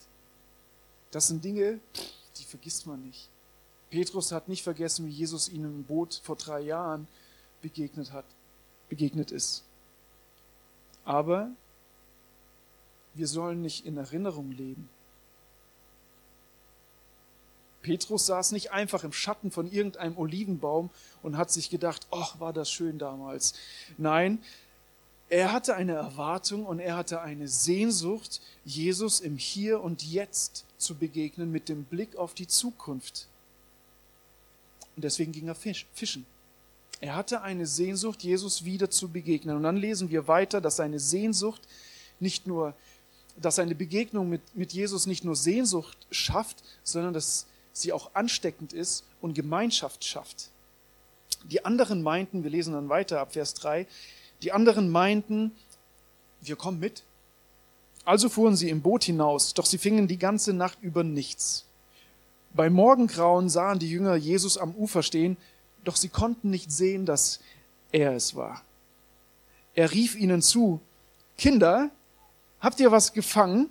Das 1.11 1.29
sind 1.29 1.45
Dinge, 1.45 1.81
die 2.37 2.45
vergisst 2.45 2.87
man 2.87 3.03
nicht. 3.03 3.29
Petrus 3.91 4.33
hat 4.33 4.49
nicht 4.49 4.63
vergessen, 4.63 5.07
wie 5.07 5.11
Jesus 5.11 5.49
ihm 5.49 5.65
im 5.65 5.85
Boot 5.85 6.21
vor 6.25 6.37
drei 6.37 6.61
Jahren 6.61 7.07
begegnet 7.65 8.13
hat, 8.13 8.27
begegnet 8.91 9.31
ist. 9.31 9.65
Aber 11.07 11.51
wir 13.15 13.27
sollen 13.27 13.63
nicht 13.63 13.87
in 13.87 13.97
Erinnerung 13.97 14.53
leben. 14.53 14.91
Petrus 17.81 18.27
saß 18.27 18.53
nicht 18.53 18.73
einfach 18.73 19.03
im 19.03 19.13
Schatten 19.13 19.51
von 19.51 19.71
irgendeinem 19.71 20.19
Olivenbaum 20.19 20.91
und 21.23 21.39
hat 21.39 21.51
sich 21.51 21.71
gedacht, 21.71 22.07
ach, 22.11 22.39
war 22.39 22.53
das 22.53 22.71
schön 22.71 22.99
damals. 22.99 23.55
Nein, 23.97 24.43
er 25.31 25.53
hatte 25.53 25.75
eine 25.75 25.93
Erwartung 25.93 26.67
und 26.67 26.81
er 26.81 26.97
hatte 26.97 27.23
eine 27.23 27.49
Sehnsucht, 27.49 28.43
Jesus 28.65 29.21
im 29.21 29.39
Hier 29.39 29.83
und 29.83 30.03
Jetzt 30.03 30.67
zu 30.77 30.97
begegnen 30.97 31.51
mit 31.51 31.71
dem 31.71 31.85
Blick 31.85 32.17
auf 32.17 32.35
die 32.35 32.47
Zukunft. 32.47 33.27
Und 34.97 35.05
deswegen 35.05 35.33
ging 35.33 35.49
er 35.49 35.55
fischen. 35.55 36.27
Er 37.01 37.17
hatte 37.17 37.43
eine 37.43 37.67
Sehnsucht, 37.67 38.23
Jesus 38.23 38.65
wieder 38.65 38.91
zu 38.91 39.09
begegnen. 39.09 39.57
Und 39.57 39.63
dann 39.63 39.77
lesen 39.77 40.11
wir 40.11 40.29
weiter, 40.29 40.61
dass 40.61 40.77
seine 40.77 40.99
Sehnsucht 40.99 41.63
nicht 42.21 42.47
nur, 42.47 42.75
dass 43.37 43.57
seine 43.57 43.75
Begegnung 43.75 44.29
mit, 44.29 44.43
mit 44.55 44.73
Jesus 44.73 45.07
nicht 45.07 45.25
nur 45.25 45.37
Sehnsucht 45.37 45.97
schafft, 46.11 46.63
sondern 46.83 47.13
dass 47.13 47.47
sie 47.73 47.93
auch 47.93 48.15
ansteckend 48.15 48.73
ist 48.73 49.05
und 49.21 49.35
Gemeinschaft 49.35 50.05
schafft. 50.05 50.51
Die 51.51 51.65
anderen 51.65 52.03
meinten, 52.03 52.43
wir 52.43 52.51
lesen 52.51 52.73
dann 52.73 52.89
weiter 52.89 53.21
ab 53.21 53.33
Vers 53.33 53.55
3, 53.55 53.87
die 54.43 54.53
anderen 54.53 54.89
meinten, 54.89 55.53
wir 56.41 56.57
kommen 56.57 56.79
mit. 56.79 57.03
Also 58.05 58.29
fuhren 58.29 58.57
sie 58.57 58.71
im 58.71 58.83
Boot 58.83 59.05
hinaus, 59.05 59.55
doch 59.55 59.67
sie 59.67 59.79
fingen 59.79 60.09
die 60.09 60.19
ganze 60.19 60.53
Nacht 60.53 60.79
über 60.83 61.05
nichts. 61.05 61.65
Bei 62.53 62.71
Morgengrauen 62.71 63.49
sahen 63.49 63.79
die 63.79 63.91
Jünger 63.91 64.15
Jesus 64.15 64.59
am 64.59 64.75
Ufer 64.75 65.03
stehen, 65.03 65.37
doch 65.85 65.97
sie 65.97 66.09
konnten 66.09 66.51
nicht 66.51 66.73
sehen, 66.73 67.07
dass 67.07 67.41
er 67.93 68.13
es 68.13 68.35
war. 68.35 68.63
Er 69.75 69.93
rief 69.93 70.17
ihnen 70.17 70.43
zu, 70.43 70.81
Kinder, 71.37 71.91
habt 72.61 72.81
ihr 72.81 72.91
was 72.93 73.13
gefangen? 73.13 73.71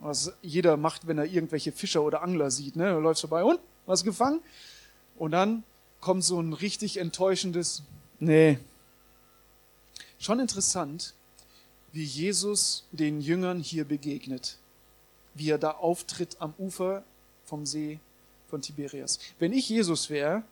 was 0.00 0.32
jeder 0.42 0.76
macht, 0.76 1.06
wenn 1.06 1.18
er 1.18 1.26
irgendwelche 1.26 1.72
Fischer 1.72 2.02
oder 2.02 2.22
Angler 2.22 2.50
sieht. 2.50 2.76
Ne? 2.76 2.84
Er 2.84 3.00
läuft 3.00 3.20
vorbei 3.20 3.44
und 3.44 3.60
was 3.86 4.02
gefangen? 4.02 4.40
Und 5.16 5.32
dann 5.32 5.62
kommt 6.00 6.24
so 6.24 6.40
ein 6.40 6.52
richtig 6.52 6.96
enttäuschendes, 6.96 7.82
nee. 8.18 8.58
Schon 10.18 10.40
interessant, 10.40 11.14
wie 11.92 12.04
Jesus 12.04 12.86
den 12.92 13.20
Jüngern 13.20 13.60
hier 13.60 13.84
begegnet, 13.84 14.58
wie 15.34 15.50
er 15.50 15.58
da 15.58 15.72
auftritt 15.72 16.36
am 16.40 16.54
Ufer 16.58 17.04
vom 17.44 17.66
See 17.66 18.00
von 18.48 18.62
Tiberias. 18.62 19.18
Wenn 19.38 19.52
ich 19.52 19.68
Jesus 19.68 20.08
wäre, 20.08 20.42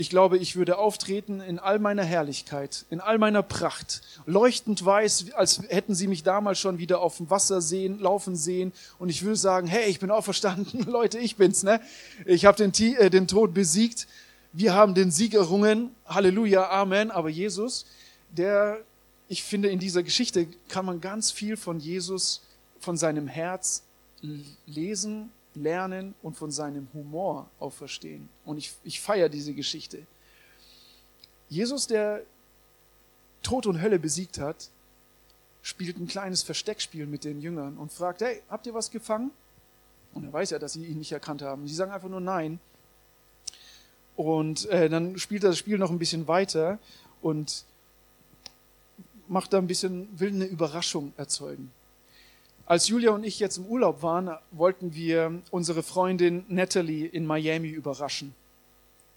ich 0.00 0.08
glaube, 0.08 0.38
ich 0.38 0.56
würde 0.56 0.78
auftreten 0.78 1.42
in 1.42 1.58
all 1.58 1.78
meiner 1.78 2.02
Herrlichkeit, 2.02 2.86
in 2.88 3.00
all 3.00 3.18
meiner 3.18 3.42
Pracht, 3.42 4.00
leuchtend 4.24 4.82
weiß, 4.82 5.32
als 5.34 5.60
hätten 5.68 5.94
sie 5.94 6.06
mich 6.06 6.22
damals 6.22 6.58
schon 6.58 6.78
wieder 6.78 7.02
auf 7.02 7.18
dem 7.18 7.28
Wasser 7.28 7.60
sehen, 7.60 7.98
laufen 7.98 8.34
sehen. 8.34 8.72
Und 8.98 9.10
ich 9.10 9.24
würde 9.24 9.36
sagen, 9.36 9.66
hey, 9.66 9.90
ich 9.90 10.00
bin 10.00 10.10
auferstanden, 10.10 10.84
Leute, 10.90 11.18
ich 11.18 11.36
bin's, 11.36 11.64
ne? 11.64 11.82
Ich 12.24 12.46
habe 12.46 12.56
den, 12.56 12.72
äh, 12.96 13.10
den 13.10 13.28
Tod 13.28 13.52
besiegt. 13.52 14.08
Wir 14.54 14.72
haben 14.72 14.94
den 14.94 15.10
Sieg 15.10 15.34
errungen. 15.34 15.94
Halleluja, 16.06 16.70
Amen. 16.70 17.10
Aber 17.10 17.28
Jesus, 17.28 17.84
der, 18.30 18.78
ich 19.28 19.42
finde, 19.42 19.68
in 19.68 19.80
dieser 19.80 20.02
Geschichte 20.02 20.46
kann 20.70 20.86
man 20.86 21.02
ganz 21.02 21.30
viel 21.30 21.58
von 21.58 21.78
Jesus, 21.78 22.40
von 22.78 22.96
seinem 22.96 23.28
Herz 23.28 23.82
lesen 24.64 25.28
lernen 25.54 26.14
und 26.22 26.36
von 26.36 26.50
seinem 26.50 26.88
Humor 26.94 27.48
auch 27.58 27.72
verstehen. 27.72 28.28
Und 28.44 28.58
ich, 28.58 28.72
ich 28.84 29.00
feiere 29.00 29.28
diese 29.28 29.54
Geschichte. 29.54 30.06
Jesus, 31.48 31.86
der 31.86 32.22
Tod 33.42 33.66
und 33.66 33.80
Hölle 33.80 33.98
besiegt 33.98 34.38
hat, 34.38 34.70
spielt 35.62 35.98
ein 35.98 36.06
kleines 36.06 36.42
Versteckspiel 36.42 37.06
mit 37.06 37.24
den 37.24 37.40
Jüngern 37.40 37.76
und 37.76 37.92
fragt, 37.92 38.22
hey, 38.22 38.42
habt 38.48 38.66
ihr 38.66 38.74
was 38.74 38.90
gefangen? 38.90 39.30
Und 40.14 40.24
er 40.24 40.32
weiß 40.32 40.50
ja, 40.50 40.58
dass 40.58 40.72
sie 40.72 40.84
ihn 40.84 40.98
nicht 40.98 41.12
erkannt 41.12 41.42
haben. 41.42 41.66
Sie 41.66 41.74
sagen 41.74 41.92
einfach 41.92 42.08
nur 42.08 42.20
nein. 42.20 42.60
Und 44.16 44.66
äh, 44.66 44.88
dann 44.88 45.18
spielt 45.18 45.44
er 45.44 45.50
das 45.50 45.58
Spiel 45.58 45.78
noch 45.78 45.90
ein 45.90 45.98
bisschen 45.98 46.28
weiter 46.28 46.78
und 47.22 47.64
macht 49.28 49.52
da 49.52 49.58
ein 49.58 49.66
bisschen, 49.66 50.08
will 50.18 50.32
eine 50.32 50.46
Überraschung 50.46 51.12
erzeugen. 51.16 51.72
Als 52.70 52.86
Julia 52.86 53.10
und 53.10 53.24
ich 53.24 53.40
jetzt 53.40 53.56
im 53.56 53.66
Urlaub 53.66 54.04
waren, 54.04 54.30
wollten 54.52 54.94
wir 54.94 55.42
unsere 55.50 55.82
Freundin 55.82 56.44
Natalie 56.46 57.04
in 57.04 57.26
Miami 57.26 57.66
überraschen. 57.66 58.32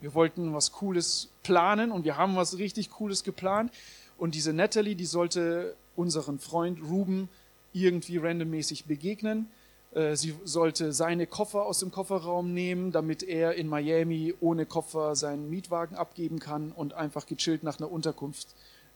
Wir 0.02 0.16
wollten 0.16 0.56
was 0.56 0.72
Cooles 0.72 1.30
planen 1.44 1.92
und 1.92 2.04
wir 2.04 2.18
haben 2.18 2.36
was 2.36 2.58
richtig 2.58 2.90
Cooles 2.90 3.24
geplant. 3.24 3.72
Und 4.18 4.34
diese 4.34 4.54
Natalie, 4.54 4.96
die 4.96 5.06
sollte 5.06 5.76
unseren 5.96 6.40
Freund 6.40 6.82
Ruben 6.82 7.30
irgendwie 7.74 8.18
randommäßig 8.18 8.86
begegnen. 8.86 9.52
Äh, 9.92 10.16
sie 10.16 10.34
sollte 10.46 10.92
seine 10.92 11.28
Koffer 11.28 11.68
aus 11.68 11.78
dem 11.78 11.92
Kofferraum 11.92 12.56
nehmen, 12.56 12.92
damit 12.92 13.22
er 13.22 13.54
in 13.54 13.68
Miami 13.68 14.34
ohne 14.42 14.66
Koffer 14.66 15.16
seinen 15.16 15.52
Mietwagen 15.52 15.96
abgeben 15.96 16.40
kann 16.40 16.72
und 16.72 16.96
einfach 16.96 17.28
gechillt 17.28 17.62
nach 17.62 17.78
einer 17.78 17.92
Unterkunft 17.92 18.48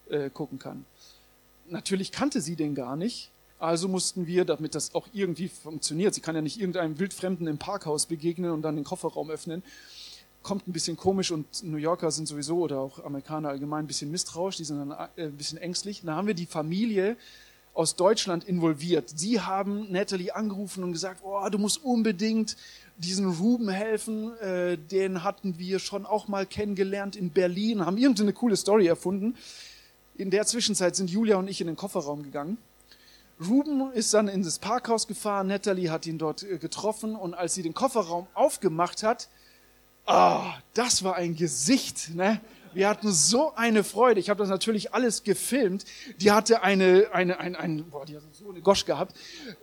äh, 0.10 0.32
gucken 0.32 0.58
kann. 0.58 0.84
Natürlich 1.70 2.12
kannte 2.12 2.42
sie 2.42 2.56
den 2.56 2.74
gar 2.74 2.96
nicht, 2.96 3.30
also 3.60 3.88
mussten 3.88 4.28
wir, 4.28 4.46
damit 4.46 4.76
das 4.76 4.94
auch 4.94 5.08
irgendwie 5.14 5.48
funktioniert, 5.48 6.14
sie 6.14 6.22
kann 6.22 6.36
ja 6.36 6.42
nicht 6.42 6.60
irgendeinem 6.60 7.00
Wildfremden 7.00 7.48
im 7.48 7.58
Parkhaus 7.58 8.06
begegnen 8.06 8.52
und 8.52 8.62
dann 8.62 8.76
den 8.76 8.86
Kofferraum 8.86 9.32
öffnen, 9.32 9.64
kommt 10.44 10.68
ein 10.68 10.74
bisschen 10.74 10.96
komisch 10.96 11.32
und 11.32 11.64
New 11.64 11.78
Yorker 11.78 12.12
sind 12.12 12.28
sowieso 12.28 12.60
oder 12.60 12.80
auch 12.80 13.04
Amerikaner 13.04 13.50
allgemein 13.50 13.86
ein 13.86 13.88
bisschen 13.88 14.12
misstrauisch, 14.12 14.58
die 14.58 14.64
sind 14.64 14.78
dann 14.80 14.92
äh, 15.18 15.24
ein 15.24 15.36
bisschen 15.36 15.58
ängstlich. 15.58 16.04
Da 16.06 16.16
haben 16.16 16.28
wir 16.28 16.36
die 16.36 16.46
Familie 16.46 17.18
aus 17.74 17.96
Deutschland 17.96 18.44
involviert. 18.44 19.12
Sie 19.16 19.42
haben 19.42 19.92
Natalie 19.92 20.36
angerufen 20.36 20.84
und 20.84 20.94
gesagt, 20.94 21.22
oh, 21.24 21.48
du 21.50 21.58
musst 21.58 21.84
unbedingt 21.84 22.56
diesen 22.98 23.30
Ruben 23.30 23.70
helfen, 23.70 24.38
äh, 24.40 24.78
den 24.78 25.24
hatten 25.24 25.60
wir 25.60 25.80
schon 25.80 26.06
auch 26.06 26.28
mal 26.28 26.46
kennengelernt 26.46 27.16
in 27.16 27.32
Berlin, 27.32 27.86
haben 27.86 27.98
irgendeine 27.98 28.34
coole 28.34 28.56
Story 28.56 28.88
erfunden. 28.88 29.36
In 30.16 30.32
der 30.32 30.46
Zwischenzeit 30.46 30.96
sind 30.96 31.10
Julia 31.10 31.38
und 31.38 31.48
ich 31.48 31.60
in 31.62 31.68
den 31.68 31.76
Kofferraum 31.76 32.24
gegangen 32.24 32.58
Ruben 33.46 33.92
ist 33.92 34.14
dann 34.14 34.28
in 34.28 34.44
das 34.44 34.60
Parkhaus 34.60 35.08
gefahren, 35.08 35.48
Natalie 35.48 35.92
hat 35.92 36.08
ihn 36.08 36.18
dort 36.18 36.44
äh, 36.44 36.58
getroffen 36.58 37.16
und 37.16 37.34
als 37.34 37.54
sie 37.54 37.62
den 37.62 37.74
Kofferraum 37.74 38.28
aufgemacht 38.34 39.04
hat, 39.04 39.30
ah, 40.06 40.40
oh, 40.40 40.54
das 40.74 41.04
war 41.04 41.16
ein 41.16 41.36
Gesicht, 41.36 42.16
ne? 42.16 42.42
Wir 42.74 42.90
hatten 42.90 43.12
so 43.12 43.56
eine 43.56 43.84
Freude. 43.84 44.20
Ich 44.20 44.30
habe 44.30 44.40
das 44.40 44.50
natürlich 44.50 44.94
alles 44.94 45.24
gefilmt. 45.24 45.86
Die 46.20 46.32
hatte 46.32 46.62
eine, 46.62 47.08
eine, 47.12 47.40
eine, 47.40 47.58
eine 47.58 47.82
boah, 47.82 48.06
die 48.06 48.16
hatte 48.16 48.28
so 48.32 48.52
eine 48.52 48.62
Gosch 48.62 48.86
gehabt. 48.86 49.16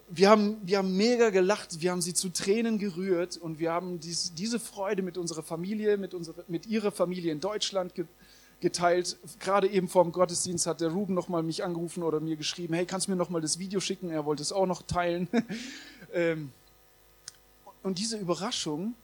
Wir 0.09 0.31
haben, 0.31 0.57
wir 0.64 0.78
haben 0.78 0.97
mega 0.97 1.31
gelacht. 1.31 1.81
Wir 1.81 1.93
haben 1.93 2.02
sie 2.02 2.12
zu 2.14 2.31
Tränen 2.31 2.78
gerührt 2.78 3.37
und 3.37 3.61
wir 3.61 3.71
haben 3.71 4.00
dies, 4.00 4.35
diese 4.35 4.59
Freude 4.59 5.02
mit 5.02 5.16
unserer 5.16 5.45
Familie, 5.45 5.97
mit 5.97 6.12
unserer, 6.12 6.43
mit 6.49 6.66
ihrer 6.66 6.90
Familie 6.90 7.31
in 7.31 7.38
Deutschland 7.38 7.95
geteilt. 8.64 9.18
Gerade 9.38 9.68
eben 9.68 9.88
vor 9.88 10.02
dem 10.02 10.11
Gottesdienst 10.11 10.66
hat 10.66 10.80
der 10.80 10.88
Ruben 10.88 11.14
nochmal 11.14 11.42
mich 11.42 11.62
angerufen 11.62 12.02
oder 12.02 12.18
mir 12.18 12.37
geschrieben, 12.37 12.75
hey, 12.75 12.87
kannst 12.87 13.06
du 13.06 13.12
mir 13.12 13.16
nochmal 13.16 13.42
das 13.42 13.59
Video 13.59 13.78
schicken? 13.78 14.11
Er 14.11 14.25
wollte 14.25 14.42
es 14.42 14.52
auch 14.52 14.66
noch 14.66 14.83
teilen. 14.83 15.28
Ähm, 16.16 16.52
und 17.83 17.99
diese 17.99 18.16
Überraschung, 18.16 18.94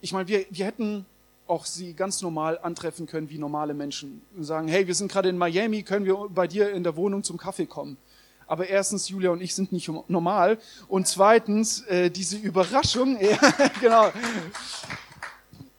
ich 0.00 0.14
meine, 0.14 0.26
wir, 0.28 0.46
wir 0.48 0.64
hätten 0.64 1.04
auch 1.46 1.66
sie 1.66 1.92
ganz 1.92 2.22
normal 2.22 2.58
antreffen 2.62 3.04
können 3.04 3.28
wie 3.28 3.36
normale 3.36 3.74
Menschen 3.74 4.22
und 4.34 4.44
sagen, 4.44 4.66
hey, 4.66 4.86
wir 4.86 4.94
sind 4.94 5.12
gerade 5.12 5.28
in 5.28 5.36
Miami, 5.36 5.82
können 5.82 6.06
wir 6.06 6.16
bei 6.30 6.46
dir 6.46 6.70
in 6.70 6.84
der 6.84 6.96
Wohnung 6.96 7.22
zum 7.22 7.36
Kaffee 7.36 7.66
kommen? 7.66 7.98
Aber 8.46 8.66
erstens, 8.66 9.10
Julia 9.10 9.28
und 9.28 9.42
ich 9.42 9.54
sind 9.54 9.72
nicht 9.72 9.90
normal. 10.08 10.58
Und 10.88 11.06
zweitens, 11.06 11.82
äh, 11.82 12.10
diese 12.10 12.38
Überraschung, 12.38 13.18
genau, 13.82 14.10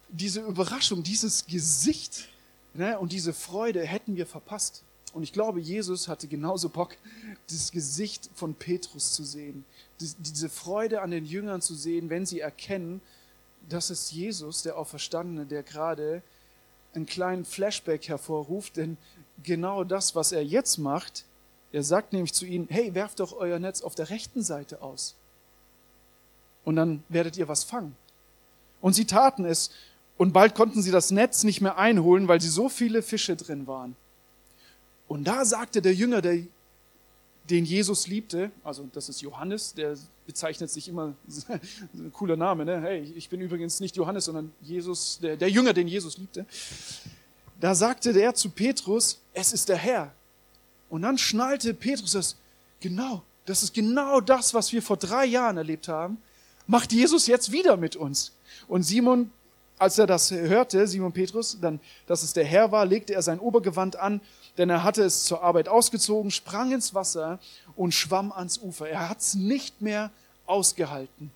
diese 0.07 0.41
Überraschung, 0.41 1.01
dieses 1.01 1.47
Gesicht, 1.47 2.27
Ne? 2.73 2.97
Und 2.99 3.11
diese 3.11 3.33
Freude 3.33 3.83
hätten 3.85 4.15
wir 4.15 4.25
verpasst. 4.25 4.83
Und 5.13 5.23
ich 5.23 5.33
glaube, 5.33 5.59
Jesus 5.59 6.07
hatte 6.07 6.27
genauso 6.27 6.69
Bock, 6.69 6.95
das 7.49 7.71
Gesicht 7.71 8.29
von 8.33 8.55
Petrus 8.55 9.13
zu 9.13 9.23
sehen, 9.23 9.65
diese 9.99 10.49
Freude 10.49 11.01
an 11.01 11.11
den 11.11 11.25
Jüngern 11.25 11.61
zu 11.61 11.75
sehen, 11.75 12.09
wenn 12.09 12.25
sie 12.25 12.39
erkennen, 12.39 13.01
dass 13.67 13.89
es 13.89 14.11
Jesus, 14.11 14.63
der 14.63 14.77
Auferstandene, 14.77 15.45
der 15.45 15.63
gerade 15.63 16.23
einen 16.93 17.05
kleinen 17.05 17.45
Flashback 17.45 18.07
hervorruft, 18.07 18.77
denn 18.77 18.97
genau 19.43 19.83
das, 19.83 20.15
was 20.15 20.31
er 20.31 20.43
jetzt 20.43 20.77
macht, 20.77 21.25
er 21.71 21.83
sagt 21.83 22.13
nämlich 22.13 22.33
zu 22.33 22.45
ihnen, 22.45 22.67
hey, 22.69 22.93
werft 22.95 23.19
doch 23.19 23.33
euer 23.33 23.59
Netz 23.59 23.81
auf 23.81 23.95
der 23.95 24.09
rechten 24.09 24.43
Seite 24.43 24.81
aus. 24.81 25.15
Und 26.63 26.75
dann 26.75 27.03
werdet 27.09 27.37
ihr 27.37 27.47
was 27.47 27.63
fangen. 27.63 27.95
Und 28.81 28.93
sie 28.93 29.05
taten 29.05 29.45
es. 29.45 29.71
Und 30.21 30.33
bald 30.33 30.53
konnten 30.53 30.83
sie 30.83 30.91
das 30.91 31.09
Netz 31.09 31.43
nicht 31.43 31.61
mehr 31.61 31.79
einholen, 31.79 32.27
weil 32.27 32.39
sie 32.39 32.49
so 32.49 32.69
viele 32.69 33.01
Fische 33.01 33.35
drin 33.35 33.65
waren. 33.65 33.95
Und 35.07 35.23
da 35.23 35.45
sagte 35.45 35.81
der 35.81 35.95
Jünger, 35.95 36.21
der, 36.21 36.43
den 37.49 37.65
Jesus 37.65 38.05
liebte, 38.05 38.51
also 38.63 38.87
das 38.93 39.09
ist 39.09 39.21
Johannes, 39.21 39.73
der 39.73 39.97
bezeichnet 40.27 40.69
sich 40.69 40.87
immer, 40.87 41.15
ein 41.95 42.11
cooler 42.13 42.35
Name, 42.35 42.65
ne? 42.65 42.79
hey, 42.81 43.11
ich 43.15 43.29
bin 43.29 43.41
übrigens 43.41 43.79
nicht 43.79 43.95
Johannes, 43.95 44.25
sondern 44.25 44.51
Jesus, 44.61 45.17
der, 45.23 45.37
der 45.37 45.49
Jünger, 45.49 45.73
den 45.73 45.87
Jesus 45.87 46.19
liebte. 46.19 46.45
Da 47.59 47.73
sagte 47.73 48.13
der 48.13 48.35
zu 48.35 48.51
Petrus, 48.51 49.19
es 49.33 49.53
ist 49.53 49.69
der 49.69 49.77
Herr. 49.77 50.13
Und 50.91 51.01
dann 51.01 51.17
schnallte 51.17 51.73
Petrus 51.73 52.11
das, 52.11 52.35
genau, 52.79 53.23
das 53.47 53.63
ist 53.63 53.73
genau 53.73 54.21
das, 54.21 54.53
was 54.53 54.71
wir 54.71 54.83
vor 54.83 54.97
drei 54.97 55.25
Jahren 55.25 55.57
erlebt 55.57 55.87
haben, 55.87 56.19
macht 56.67 56.93
Jesus 56.93 57.25
jetzt 57.25 57.51
wieder 57.51 57.75
mit 57.75 57.95
uns. 57.95 58.33
Und 58.67 58.83
Simon, 58.83 59.31
als 59.81 59.97
er 59.97 60.05
das 60.05 60.29
hörte, 60.29 60.85
Simon 60.87 61.11
Petrus, 61.11 61.57
dann, 61.59 61.79
dass 62.05 62.21
es 62.21 62.33
der 62.33 62.45
Herr 62.45 62.71
war, 62.71 62.85
legte 62.85 63.15
er 63.15 63.23
sein 63.23 63.39
Obergewand 63.39 63.95
an, 63.95 64.21
denn 64.59 64.69
er 64.69 64.83
hatte 64.83 65.03
es 65.03 65.23
zur 65.23 65.41
Arbeit 65.41 65.67
ausgezogen, 65.67 66.29
sprang 66.29 66.71
ins 66.71 66.93
Wasser 66.93 67.39
und 67.75 67.91
schwamm 67.91 68.31
ans 68.31 68.59
Ufer. 68.59 68.87
Er 68.87 69.09
hat 69.09 69.21
es 69.21 69.33
nicht 69.33 69.81
mehr 69.81 70.11
ausgehalten. 70.45 71.31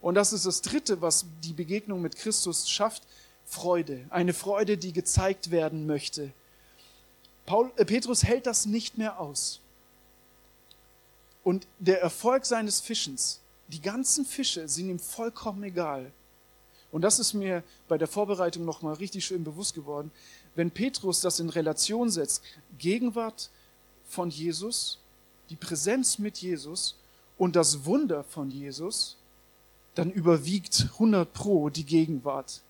Und 0.00 0.14
das 0.14 0.32
ist 0.32 0.46
das 0.46 0.62
Dritte, 0.62 1.02
was 1.02 1.26
die 1.44 1.52
Begegnung 1.52 2.00
mit 2.00 2.16
Christus 2.16 2.70
schafft, 2.70 3.02
Freude. 3.44 4.06
Eine 4.08 4.32
Freude, 4.32 4.78
die 4.78 4.94
gezeigt 4.94 5.50
werden 5.50 5.86
möchte. 5.86 6.32
Paul, 7.44 7.70
äh, 7.76 7.84
Petrus 7.84 8.24
hält 8.24 8.46
das 8.46 8.64
nicht 8.64 8.96
mehr 8.96 9.20
aus. 9.20 9.60
Und 11.44 11.66
der 11.78 12.00
Erfolg 12.00 12.46
seines 12.46 12.80
Fischens, 12.80 13.40
die 13.68 13.82
ganzen 13.82 14.24
Fische 14.24 14.66
sind 14.66 14.88
ihm 14.88 14.98
vollkommen 14.98 15.62
egal. 15.64 16.10
Und 16.92 17.02
das 17.02 17.18
ist 17.18 17.32
mir 17.32 17.64
bei 17.88 17.98
der 17.98 18.06
Vorbereitung 18.06 18.64
nochmal 18.64 18.94
richtig 18.94 19.24
schön 19.24 19.42
bewusst 19.42 19.74
geworden. 19.74 20.12
Wenn 20.54 20.70
Petrus 20.70 21.20
das 21.20 21.40
in 21.40 21.48
Relation 21.48 22.10
setzt, 22.10 22.42
Gegenwart 22.78 23.50
von 24.08 24.30
Jesus, 24.30 24.98
die 25.48 25.56
Präsenz 25.56 26.18
mit 26.18 26.38
Jesus 26.38 26.94
und 27.38 27.56
das 27.56 27.86
Wunder 27.86 28.24
von 28.24 28.50
Jesus, 28.50 29.16
dann 29.94 30.10
überwiegt 30.10 30.88
100 30.92 31.32
Pro 31.32 31.70
die 31.70 31.84
Gegenwart. 31.84 32.60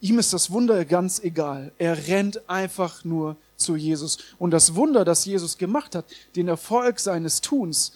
Ihm 0.00 0.18
ist 0.18 0.32
das 0.32 0.50
Wunder 0.50 0.84
ganz 0.84 1.20
egal. 1.20 1.72
Er 1.78 2.08
rennt 2.08 2.48
einfach 2.48 3.04
nur 3.04 3.36
zu 3.56 3.76
Jesus. 3.76 4.18
Und 4.38 4.50
das 4.50 4.74
Wunder, 4.74 5.04
das 5.04 5.24
Jesus 5.24 5.58
gemacht 5.58 5.94
hat, 5.94 6.06
den 6.34 6.48
Erfolg 6.48 6.98
seines 7.00 7.40
Tuns, 7.40 7.92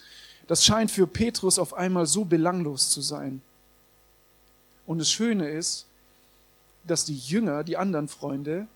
das 0.47 0.65
scheint 0.65 0.91
für 0.91 1.07
Petrus 1.07 1.59
auf 1.59 1.73
einmal 1.73 2.05
so 2.05 2.25
belanglos 2.25 2.89
zu 2.89 3.01
sein. 3.01 3.41
Und 4.85 4.99
das 4.99 5.11
Schöne 5.11 5.49
ist, 5.49 5.85
dass 6.83 7.05
die 7.05 7.17
Jünger, 7.17 7.63
die 7.63 7.77
anderen 7.77 8.07
Freunde, 8.07 8.67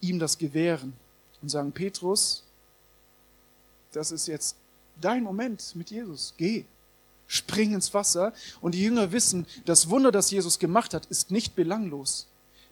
ihm 0.00 0.18
das 0.18 0.38
gewähren 0.38 0.94
und 1.40 1.48
sagen, 1.48 1.72
Petrus, 1.72 2.42
das 3.92 4.10
ist 4.10 4.26
jetzt 4.26 4.56
dein 5.00 5.22
Moment 5.22 5.74
mit 5.76 5.90
Jesus. 5.90 6.34
Geh, 6.36 6.64
spring 7.26 7.74
ins 7.74 7.94
Wasser. 7.94 8.32
Und 8.60 8.74
die 8.74 8.82
Jünger 8.82 9.12
wissen, 9.12 9.46
das 9.64 9.88
Wunder, 9.88 10.12
das 10.12 10.30
Jesus 10.30 10.58
gemacht 10.58 10.94
hat, 10.94 11.06
ist 11.06 11.30
nicht 11.30 11.54
belanglos. 11.54 12.26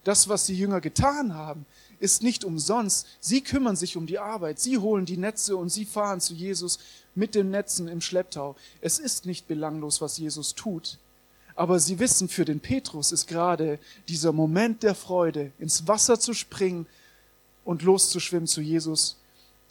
Das, 0.04 0.28
was 0.28 0.46
die 0.46 0.56
Jünger 0.56 0.80
getan 0.80 1.34
haben, 1.34 1.66
ist 1.98 2.22
nicht 2.22 2.44
umsonst. 2.44 3.06
Sie 3.20 3.42
kümmern 3.42 3.76
sich 3.76 3.96
um 3.96 4.06
die 4.06 4.18
Arbeit. 4.18 4.58
Sie 4.58 4.78
holen 4.78 5.04
die 5.04 5.18
Netze 5.18 5.56
und 5.56 5.68
sie 5.68 5.84
fahren 5.84 6.20
zu 6.20 6.34
Jesus 6.34 6.78
mit 7.14 7.34
den 7.34 7.50
Netzen 7.50 7.86
im 7.88 8.00
Schlepptau. 8.00 8.56
Es 8.80 8.98
ist 8.98 9.26
nicht 9.26 9.46
belanglos, 9.46 10.00
was 10.00 10.16
Jesus 10.16 10.54
tut. 10.54 10.98
Aber 11.60 11.78
sie 11.78 11.98
wissen, 11.98 12.30
für 12.30 12.46
den 12.46 12.58
Petrus 12.58 13.12
ist 13.12 13.26
gerade 13.26 13.78
dieser 14.08 14.32
Moment 14.32 14.82
der 14.82 14.94
Freude, 14.94 15.52
ins 15.58 15.86
Wasser 15.86 16.18
zu 16.18 16.32
springen 16.32 16.86
und 17.66 17.82
loszuschwimmen 17.82 18.46
zu 18.46 18.62
Jesus. 18.62 19.18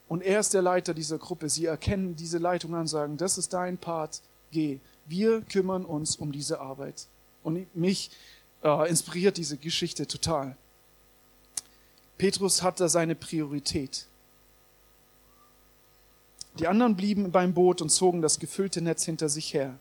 Und 0.08 0.21
er 0.21 0.39
ist 0.39 0.54
der 0.54 0.62
Leiter 0.62 0.93
dieser 0.93 1.17
Gruppe. 1.17 1.49
Sie 1.49 1.65
erkennen 1.65 2.15
diese 2.15 2.38
Leitung 2.38 2.75
an, 2.75 2.86
sagen, 2.86 3.17
das 3.17 3.39
ist 3.39 3.54
dein 3.54 3.80
Part, 3.80 4.21
geh. 4.52 4.78
Wir 5.08 5.41
kümmern 5.41 5.84
uns 5.84 6.15
um 6.15 6.32
diese 6.32 6.62
Arbeit. 6.62 7.08
Und 7.41 7.75
mich 7.75 8.12
äh, 8.63 8.88
inspiriert 8.88 9.38
diese 9.38 9.58
Geschichte 9.58 10.06
total. 10.06 10.56
Petrus 12.19 12.62
hatte 12.62 12.88
seine 12.88 13.15
Priorität. 13.15 14.06
Die 16.60 16.67
anderen 16.67 16.95
blieben 16.95 17.32
beim 17.32 17.56
Boot 17.56 17.82
und 17.82 17.89
zogen 17.89 18.21
das 18.21 18.38
gefüllte 18.38 18.80
Netz 18.80 19.06
hinter 19.06 19.28
sich 19.28 19.56
her. 19.56 19.80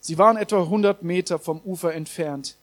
Sie 0.00 0.18
waren 0.18 0.36
etwa 0.36 0.62
100 0.62 1.02
Meter 1.02 1.38
vom 1.38 1.60
Ufer 1.60 1.94
entfernt. 1.94 2.56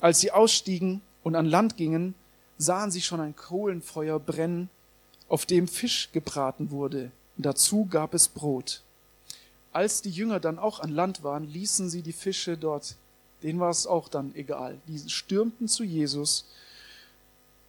Als 0.00 0.20
sie 0.20 0.30
ausstiegen 0.30 1.00
und 1.22 1.36
an 1.36 1.46
Land 1.46 1.76
gingen, 1.76 2.14
sahen 2.58 2.90
sie 2.90 3.02
schon 3.02 3.20
ein 3.20 3.36
Kohlenfeuer 3.36 4.18
brennen, 4.18 4.68
auf 5.28 5.46
dem 5.46 5.68
Fisch 5.68 6.10
gebraten 6.12 6.70
wurde. 6.70 7.10
Dazu 7.36 7.86
gab 7.86 8.14
es 8.14 8.28
Brot. 8.28 8.82
Als 9.72 10.02
die 10.02 10.10
Jünger 10.10 10.38
dann 10.38 10.58
auch 10.58 10.80
an 10.80 10.90
Land 10.90 11.24
waren, 11.24 11.48
ließen 11.48 11.88
sie 11.88 12.02
die 12.02 12.12
Fische 12.12 12.56
dort. 12.56 12.96
Denen 13.42 13.58
war 13.58 13.70
es 13.70 13.86
auch 13.86 14.08
dann 14.08 14.34
egal. 14.34 14.78
Die 14.86 15.08
stürmten 15.08 15.66
zu 15.66 15.82
Jesus. 15.82 16.46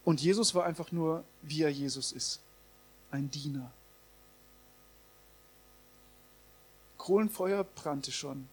Und 0.04 0.22
Jesus 0.22 0.54
war 0.54 0.64
einfach 0.64 0.92
nur, 0.92 1.24
wie 1.42 1.62
er 1.62 1.70
Jesus 1.70 2.12
ist. 2.12 2.40
Ein 3.10 3.30
Diener. 3.30 3.72
Kohlenfeuer 6.96 7.64
brannte 7.64 8.12
schon. 8.12 8.48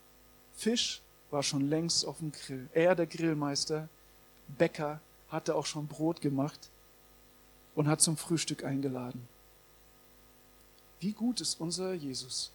Fisch 0.55 1.01
war 1.31 1.43
schon 1.43 1.67
längst 1.69 2.05
auf 2.05 2.19
dem 2.19 2.31
Grill. 2.31 2.69
Er, 2.73 2.95
der 2.95 3.07
Grillmeister, 3.07 3.89
Bäcker, 4.57 5.01
hatte 5.29 5.55
auch 5.55 5.65
schon 5.65 5.87
Brot 5.87 6.21
gemacht 6.21 6.69
und 7.75 7.87
hat 7.87 8.01
zum 8.01 8.17
Frühstück 8.17 8.63
eingeladen. 8.63 9.27
Wie 10.99 11.11
gut 11.11 11.41
ist 11.41 11.59
unser 11.59 11.93
Jesus? 11.93 12.51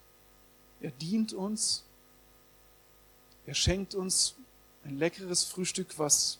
Er 0.81 0.93
dient 0.93 1.33
uns. 1.33 1.85
Er 3.47 3.55
schenkt 3.55 3.95
uns 3.95 4.37
ein 4.85 4.97
leckeres 4.97 5.45
Frühstück, 5.45 5.99
was 5.99 6.39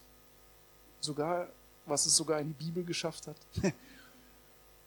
sogar, 1.01 1.49
was 1.87 2.07
es 2.07 2.17
sogar 2.17 2.41
in 2.41 2.49
die 2.49 2.65
Bibel 2.65 2.85
geschafft 2.85 3.27
hat. 3.27 3.37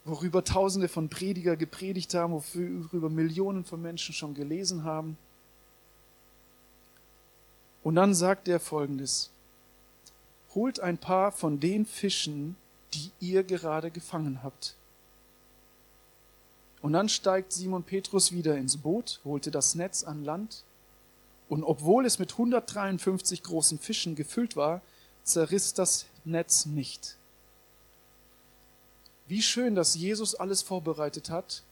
worüber 0.04 0.42
Tausende 0.42 0.88
von 0.88 1.08
Prediger 1.08 1.56
gepredigt 1.56 2.14
haben, 2.14 2.32
worüber 2.32 3.08
Millionen 3.08 3.64
von 3.64 3.80
Menschen 3.80 4.14
schon 4.14 4.34
gelesen 4.34 4.84
haben. 4.84 5.16
Und 7.82 7.96
dann 7.96 8.14
sagt 8.14 8.48
er 8.48 8.60
folgendes. 8.60 9.30
Holt 10.54 10.80
ein 10.80 10.98
paar 10.98 11.32
von 11.32 11.60
den 11.60 11.86
Fischen, 11.86 12.56
die 12.94 13.10
ihr 13.20 13.42
gerade 13.42 13.90
gefangen 13.90 14.42
habt. 14.42 14.76
Und 16.82 16.92
dann 16.92 17.08
steigt 17.08 17.52
Simon 17.52 17.84
Petrus 17.84 18.32
wieder 18.32 18.56
ins 18.56 18.76
Boot, 18.76 19.20
holte 19.24 19.50
das 19.50 19.74
Netz 19.74 20.02
an 20.04 20.24
Land, 20.24 20.64
und 21.48 21.64
obwohl 21.64 22.06
es 22.06 22.18
mit 22.18 22.32
153 22.32 23.42
großen 23.42 23.78
Fischen 23.78 24.14
gefüllt 24.14 24.56
war, 24.56 24.80
zerriss 25.22 25.74
das 25.74 26.06
Netz 26.24 26.66
nicht. 26.66 27.16
Wie 29.28 29.42
schön, 29.42 29.74
dass 29.74 29.94
Jesus 29.94 30.34
alles 30.34 30.62
vorbereitet 30.62 31.30
hat, 31.30 31.62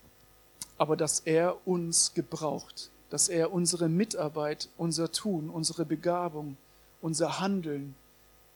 aber 0.78 0.96
dass 0.96 1.20
er 1.20 1.66
uns 1.66 2.14
gebraucht, 2.14 2.89
dass 3.10 3.28
er 3.28 3.52
unsere 3.52 3.88
Mitarbeit, 3.88 4.68
unser 4.76 5.12
Tun, 5.12 5.50
unsere 5.50 5.84
Begabung, 5.84 6.56
unser 7.02 7.40
Handeln 7.40 7.94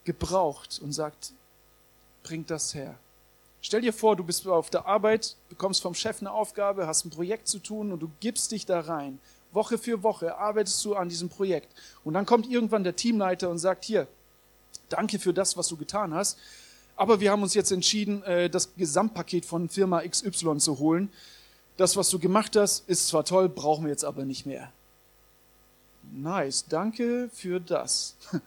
gebraucht 0.04 0.80
und 0.82 0.92
sagt, 0.92 1.32
bringt 2.22 2.50
das 2.50 2.74
her. 2.74 2.96
Stell 3.60 3.80
dir 3.80 3.92
vor, 3.92 4.14
du 4.14 4.24
bist 4.24 4.46
auf 4.46 4.70
der 4.70 4.86
Arbeit, 4.86 5.36
bekommst 5.48 5.82
vom 5.82 5.94
Chef 5.94 6.20
eine 6.20 6.30
Aufgabe, 6.30 6.86
hast 6.86 7.04
ein 7.04 7.10
Projekt 7.10 7.48
zu 7.48 7.58
tun 7.58 7.92
und 7.92 8.00
du 8.00 8.10
gibst 8.20 8.52
dich 8.52 8.66
da 8.66 8.80
rein. 8.80 9.18
Woche 9.52 9.78
für 9.78 10.02
Woche 10.02 10.36
arbeitest 10.36 10.84
du 10.84 10.94
an 10.94 11.08
diesem 11.08 11.28
Projekt. 11.28 11.72
Und 12.04 12.14
dann 12.14 12.26
kommt 12.26 12.50
irgendwann 12.50 12.84
der 12.84 12.96
Teamleiter 12.96 13.48
und 13.48 13.58
sagt, 13.58 13.84
hier, 13.84 14.06
danke 14.88 15.18
für 15.18 15.32
das, 15.32 15.56
was 15.56 15.68
du 15.68 15.76
getan 15.76 16.12
hast. 16.12 16.38
Aber 16.96 17.20
wir 17.20 17.30
haben 17.30 17.42
uns 17.42 17.54
jetzt 17.54 17.72
entschieden, 17.72 18.22
äh, 18.24 18.50
das 18.50 18.74
Gesamtpaket 18.76 19.44
von 19.44 19.68
Firma 19.68 20.02
XY 20.06 20.58
zu 20.58 20.78
holen. 20.78 21.10
Das, 21.76 21.96
was 21.96 22.08
du 22.10 22.18
gemacht 22.18 22.56
hast, 22.56 22.88
ist 22.88 23.08
zwar 23.08 23.24
toll, 23.24 23.48
brauchen 23.48 23.84
wir 23.84 23.90
jetzt 23.90 24.04
aber 24.04 24.24
nicht 24.24 24.46
mehr. 24.46 24.72
Nice, 26.12 26.66
danke 26.68 27.30
für 27.32 27.60
das. 27.60 28.16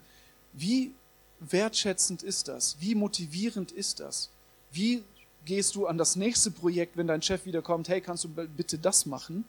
Wie 0.54 0.94
wertschätzend 1.40 2.24
ist 2.24 2.48
das? 2.48 2.78
Wie 2.80 2.96
motivierend 2.96 3.72
ist 3.72 4.00
das? 4.00 4.30
Wie 4.72 5.04
gehst 5.46 5.76
du 5.76 5.88
an 5.88 5.98
das 5.98 6.16
nächste 6.16 6.52
Projekt, 6.52 6.98
wenn 6.98 7.08
dein 7.08 7.22
Chef 7.22 7.46
wiederkommt, 7.46 7.90
hey, 7.90 8.02
kannst 8.02 8.24
du 8.24 8.30
bitte 8.30 8.78
das 8.78 9.06
machen? 9.06 9.46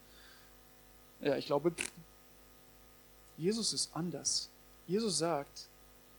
Ja, 1.21 1.37
ich 1.37 1.47
glaube, 1.47 1.73
Jesus 3.37 3.73
ist 3.73 3.91
anders. 3.95 4.49
Jesus 4.87 5.19
sagt, 5.19 5.67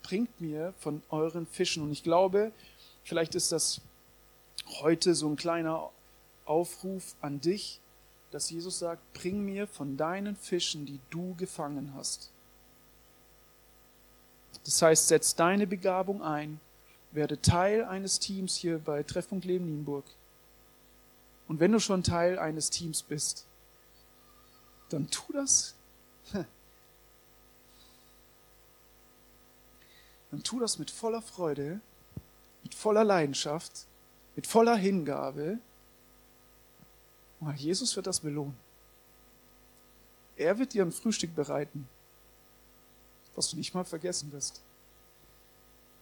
bringt 0.04 0.40
mir 0.40 0.74
von 0.80 1.02
euren 1.10 1.46
Fischen. 1.46 1.84
Und 1.84 1.92
ich 1.92 2.04
glaube, 2.04 2.52
vielleicht 3.04 3.36
ist 3.36 3.52
das 3.52 3.82
heute 4.82 5.16
so 5.16 5.30
ein 5.30 5.36
kleiner 5.36 5.90
Aufruf 6.50 7.16
an 7.22 7.40
dich, 7.40 7.80
dass 8.32 8.50
Jesus 8.50 8.80
sagt, 8.80 9.02
bring 9.14 9.44
mir 9.46 9.68
von 9.68 9.98
deinen 9.98 10.36
Fischen, 10.36 10.86
die 10.86 11.00
du 11.10 11.36
gefangen 11.36 11.94
hast. 11.96 12.32
Das 14.66 14.82
heißt, 14.82 15.08
setz 15.08 15.36
deine 15.36 15.68
Begabung 15.68 16.22
ein, 16.22 16.60
werde 17.12 17.42
Teil 17.42 17.86
eines 17.86 18.20
Teams 18.20 18.56
hier 18.56 18.80
bei 18.80 19.04
Treffpunkt 19.04 19.46
Leben 19.46 19.66
Nienburg. 19.66 20.06
Und 21.48 21.60
wenn 21.60 21.72
du 21.72 21.80
schon 21.80 22.04
Teil 22.04 22.38
eines 22.38 22.70
Teams 22.70 23.02
bist, 23.02 23.46
dann 24.90 25.10
tu 25.10 25.32
das. 25.34 25.76
Dann 30.32 30.44
tu 30.44 30.60
das 30.60 30.78
mit 30.78 30.92
voller 30.92 31.24
Freude, 31.24 31.82
mit 32.62 32.76
voller 32.76 33.04
Leidenschaft, 33.04 33.88
mit 34.36 34.46
voller 34.46 34.76
Hingabe. 34.76 35.58
Und 37.40 37.56
Jesus 37.60 37.96
wird 37.96 38.08
das 38.08 38.20
belohnen. 38.20 38.58
Er 40.36 40.58
wird 40.58 40.74
dir 40.74 40.84
ein 40.84 40.92
Frühstück 40.92 41.36
bereiten 41.36 41.88
was 43.40 43.52
du 43.52 43.56
nicht 43.56 43.74
mal 43.74 43.86
vergessen 43.86 44.34
wirst. 44.34 44.60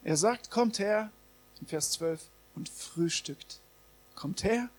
Er 0.04 0.18
sagt, 0.18 0.50
kommt 0.50 0.80
her, 0.80 1.12
in 1.62 1.68
Vers 1.68 1.92
12, 1.92 2.20
und 2.56 2.68
frühstückt. 2.68 3.60
Kommt 4.16 4.44
her 4.44 4.70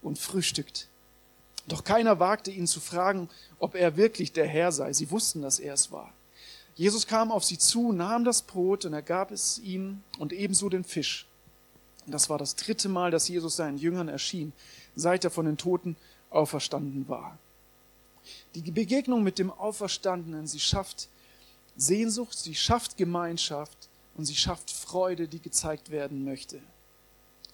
und 0.00 0.18
frühstückt. 0.18 0.88
Doch 1.68 1.84
keiner 1.84 2.18
wagte 2.18 2.50
ihn 2.50 2.66
zu 2.66 2.80
fragen, 2.80 3.28
ob 3.58 3.74
er 3.74 3.98
wirklich 3.98 4.32
der 4.32 4.46
Herr 4.46 4.72
sei. 4.72 4.94
Sie 4.94 5.10
wussten, 5.10 5.42
dass 5.42 5.58
er 5.58 5.74
es 5.74 5.92
war. 5.92 6.14
Jesus 6.74 7.06
kam 7.06 7.30
auf 7.30 7.44
sie 7.44 7.58
zu, 7.58 7.92
nahm 7.92 8.24
das 8.24 8.40
Brot 8.40 8.86
und 8.86 8.94
er 8.94 9.02
gab 9.02 9.30
es 9.30 9.58
ihnen 9.58 10.02
und 10.18 10.32
ebenso 10.32 10.70
den 10.70 10.84
Fisch. 10.84 11.26
Das 12.06 12.30
war 12.30 12.38
das 12.38 12.56
dritte 12.56 12.88
Mal, 12.88 13.10
dass 13.10 13.28
Jesus 13.28 13.56
seinen 13.56 13.76
Jüngern 13.76 14.08
erschien, 14.08 14.54
seit 14.94 15.24
er 15.24 15.30
von 15.30 15.46
den 15.46 15.56
Toten 15.56 15.96
auferstanden 16.30 17.08
war. 17.08 17.38
Die 18.54 18.70
Begegnung 18.70 19.22
mit 19.22 19.38
dem 19.38 19.50
Auferstandenen, 19.50 20.46
sie 20.46 20.60
schafft 20.60 21.08
Sehnsucht, 21.76 22.38
sie 22.38 22.54
schafft 22.54 22.96
Gemeinschaft 22.96 23.88
und 24.16 24.26
sie 24.26 24.36
schafft 24.36 24.70
Freude, 24.70 25.26
die 25.26 25.40
gezeigt 25.40 25.90
werden 25.90 26.24
möchte. 26.24 26.60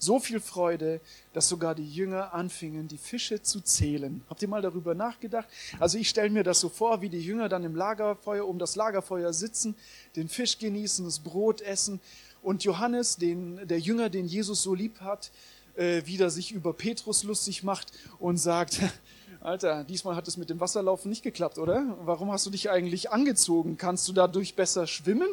So 0.00 0.20
viel 0.20 0.38
Freude, 0.38 1.00
dass 1.32 1.48
sogar 1.48 1.74
die 1.74 1.88
Jünger 1.88 2.32
anfingen, 2.32 2.86
die 2.86 2.98
Fische 2.98 3.42
zu 3.42 3.60
zählen. 3.60 4.22
Habt 4.30 4.42
ihr 4.42 4.48
mal 4.48 4.62
darüber 4.62 4.94
nachgedacht? 4.94 5.48
Also 5.80 5.98
ich 5.98 6.08
stelle 6.08 6.30
mir 6.30 6.44
das 6.44 6.60
so 6.60 6.68
vor, 6.68 7.00
wie 7.00 7.08
die 7.08 7.20
Jünger 7.20 7.48
dann 7.48 7.64
im 7.64 7.74
Lagerfeuer, 7.74 8.46
um 8.46 8.60
das 8.60 8.76
Lagerfeuer 8.76 9.32
sitzen, 9.32 9.74
den 10.14 10.28
Fisch 10.28 10.58
genießen, 10.58 11.04
das 11.04 11.18
Brot 11.18 11.62
essen 11.62 12.00
und 12.42 12.62
Johannes, 12.62 13.16
den, 13.16 13.66
der 13.66 13.80
Jünger, 13.80 14.08
den 14.08 14.26
Jesus 14.26 14.62
so 14.62 14.72
lieb 14.72 15.00
hat, 15.00 15.32
äh, 15.78 16.04
wieder 16.06 16.30
sich 16.30 16.52
über 16.52 16.72
Petrus 16.72 17.22
lustig 17.22 17.62
macht 17.62 17.92
und 18.18 18.36
sagt, 18.36 18.80
Alter, 19.40 19.84
diesmal 19.84 20.16
hat 20.16 20.26
es 20.26 20.36
mit 20.36 20.50
dem 20.50 20.58
Wasserlaufen 20.58 21.08
nicht 21.08 21.22
geklappt, 21.22 21.58
oder? 21.58 21.96
Warum 22.02 22.32
hast 22.32 22.44
du 22.46 22.50
dich 22.50 22.70
eigentlich 22.70 23.10
angezogen? 23.12 23.76
Kannst 23.78 24.08
du 24.08 24.12
dadurch 24.12 24.56
besser 24.56 24.86
schwimmen? 24.86 25.28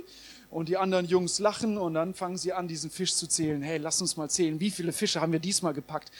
Und 0.51 0.69
die 0.69 0.77
anderen 0.77 1.07
Jungs 1.07 1.39
lachen 1.39 1.77
und 1.77 1.95
dann 1.95 2.13
fangen 2.13 2.37
sie 2.37 2.53
an, 2.53 2.67
diesen 2.67 2.91
Fisch 2.91 3.15
zu 3.15 3.27
zählen. 3.27 3.61
Hey, 3.63 3.77
lass 3.77 3.99
uns 3.99 4.15
mal 4.15 4.29
zählen. 4.29 4.59
Wie 4.59 4.69
viele 4.69 4.93
Fische 4.93 5.19
haben 5.19 5.31
wir 5.31 5.39
diesmal 5.39 5.73
gepackt? 5.73 6.11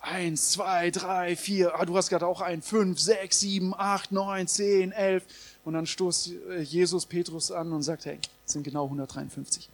Eins, 0.00 0.52
zwei, 0.52 0.90
drei, 0.90 1.36
vier. 1.36 1.78
Ah, 1.78 1.84
du 1.84 1.96
hast 1.96 2.08
gerade 2.08 2.26
auch 2.26 2.40
einen. 2.40 2.62
Fünf, 2.62 2.98
sechs, 2.98 3.40
sieben, 3.40 3.74
acht, 3.74 4.10
neun, 4.10 4.48
zehn, 4.48 4.90
elf. 4.90 5.24
Und 5.64 5.74
dann 5.74 5.86
stoßt 5.86 6.32
äh, 6.50 6.60
Jesus 6.62 7.06
Petrus 7.06 7.52
an 7.52 7.72
und 7.72 7.82
sagt, 7.82 8.06
hey, 8.06 8.18
es 8.44 8.52
sind 8.54 8.64
genau 8.64 8.84
153. 8.84 9.68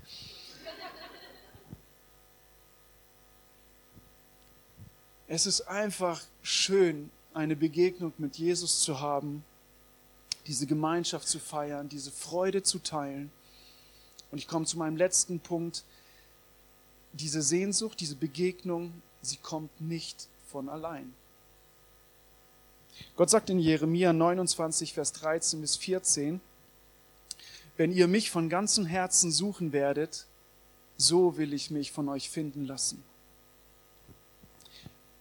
Es 5.32 5.46
ist 5.46 5.60
einfach 5.68 6.20
schön, 6.42 7.08
eine 7.34 7.54
Begegnung 7.54 8.12
mit 8.18 8.36
Jesus 8.36 8.82
zu 8.82 8.98
haben, 8.98 9.44
diese 10.48 10.66
Gemeinschaft 10.66 11.28
zu 11.28 11.38
feiern, 11.38 11.88
diese 11.88 12.10
Freude 12.10 12.64
zu 12.64 12.80
teilen. 12.80 13.30
Und 14.32 14.38
ich 14.38 14.48
komme 14.48 14.66
zu 14.66 14.76
meinem 14.76 14.96
letzten 14.96 15.38
Punkt. 15.38 15.84
Diese 17.12 17.42
Sehnsucht, 17.42 18.00
diese 18.00 18.16
Begegnung, 18.16 18.92
sie 19.22 19.36
kommt 19.36 19.80
nicht 19.80 20.26
von 20.48 20.68
allein. 20.68 21.14
Gott 23.14 23.30
sagt 23.30 23.50
in 23.50 23.60
Jeremia 23.60 24.12
29, 24.12 24.94
Vers 24.94 25.12
13 25.12 25.60
bis 25.60 25.76
14, 25.76 26.40
wenn 27.76 27.92
ihr 27.92 28.08
mich 28.08 28.32
von 28.32 28.48
ganzem 28.48 28.84
Herzen 28.84 29.30
suchen 29.30 29.72
werdet, 29.72 30.26
so 30.96 31.36
will 31.36 31.52
ich 31.52 31.70
mich 31.70 31.92
von 31.92 32.08
euch 32.08 32.28
finden 32.28 32.66
lassen. 32.66 33.04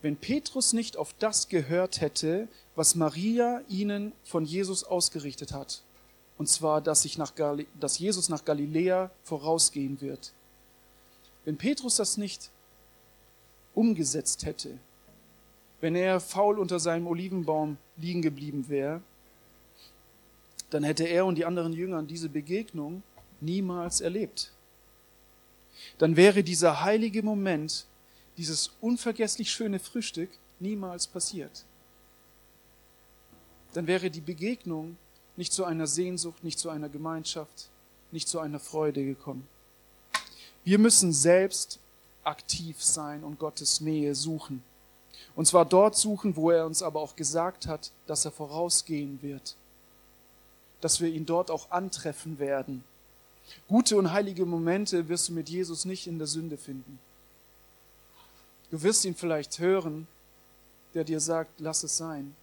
Wenn 0.02 0.16
Petrus 0.16 0.74
nicht 0.74 0.96
auf 0.98 1.14
das 1.20 1.50
gehört 1.50 2.00
hätte, 2.02 2.48
was 2.76 2.96
Maria 2.96 3.62
ihnen 3.68 4.14
von 4.24 4.46
Jesus 4.46 4.84
ausgerichtet 4.84 5.52
hat, 5.52 5.82
und 6.38 6.48
zwar, 6.48 6.80
dass, 6.80 7.04
ich 7.04 7.18
nach 7.18 7.36
Gal 7.36 7.66
dass 7.80 8.00
Jesus 8.00 8.30
nach 8.30 8.46
Galiläa 8.46 9.12
vorausgehen 9.24 10.00
wird. 10.00 10.32
Wenn 11.44 11.58
Petrus 11.58 11.98
das 11.98 12.16
nicht 12.16 12.50
umgesetzt 13.76 14.46
hätte, 14.46 14.78
wenn 15.82 15.96
er 15.96 16.22
faul 16.22 16.60
unter 16.60 16.80
seinem 16.80 17.08
Olivenbaum 17.08 17.78
liegen 17.98 18.22
geblieben 18.22 18.70
wäre, 18.70 19.02
dann 20.70 20.84
hätte 20.84 21.04
er 21.04 21.26
und 21.26 21.36
die 21.36 21.46
anderen 21.46 21.74
Jünger 21.74 22.04
diese 22.04 22.30
Begegnung 22.30 23.04
niemals 23.42 24.00
erlebt. 24.02 24.54
Dann 25.98 26.16
wäre 26.16 26.44
dieser 26.44 26.82
heilige 26.82 27.24
Moment 27.24 27.86
dieses 28.40 28.72
unvergesslich 28.80 29.52
schöne 29.52 29.80
Frühstück 29.80 30.30
niemals 30.62 31.08
passiert. 31.08 31.66
Dann 33.74 33.86
wäre 33.86 34.10
die 34.10 34.22
Begegnung 34.22 34.96
nicht 35.36 35.52
zu 35.52 35.66
einer 35.66 35.88
Sehnsucht, 35.88 36.42
nicht 36.42 36.58
zu 36.58 36.70
einer 36.70 36.88
Gemeinschaft, 36.88 37.70
nicht 38.14 38.30
zu 38.30 38.40
einer 38.40 38.62
Freude 38.62 39.04
gekommen. 39.04 39.46
Wir 40.64 40.80
müssen 40.80 41.12
selbst 41.12 41.80
aktiv 42.24 42.82
sein 42.82 43.26
und 43.26 43.40
Gottes 43.40 43.82
Nähe 43.82 44.16
suchen. 44.16 44.64
Und 45.36 45.46
zwar 45.46 45.66
dort 45.66 45.98
suchen, 45.98 46.38
wo 46.38 46.50
er 46.50 46.66
uns 46.66 46.82
aber 46.82 47.02
auch 47.02 47.18
gesagt 47.18 47.68
hat, 47.68 47.92
dass 48.08 48.24
er 48.24 48.32
vorausgehen 48.32 49.22
wird. 49.22 49.58
Dass 50.80 51.02
wir 51.02 51.10
ihn 51.10 51.26
dort 51.26 51.52
auch 51.52 51.72
antreffen 51.72 52.40
werden. 52.40 52.86
Gute 53.68 53.98
und 53.98 54.14
heilige 54.14 54.46
Momente 54.46 55.10
wirst 55.10 55.28
du 55.28 55.34
mit 55.34 55.50
Jesus 55.50 55.84
nicht 55.84 56.08
in 56.08 56.20
der 56.20 56.28
Sünde 56.28 56.56
finden. 56.56 57.00
Du 58.72 58.82
wirst 58.84 59.06
ihn 59.06 59.16
vielleicht 59.16 59.60
hören, 59.60 60.08
der 60.94 61.04
dir 61.04 61.20
sagt, 61.20 61.60
lass 61.60 61.84
es 61.84 61.98
sein, 61.98 62.36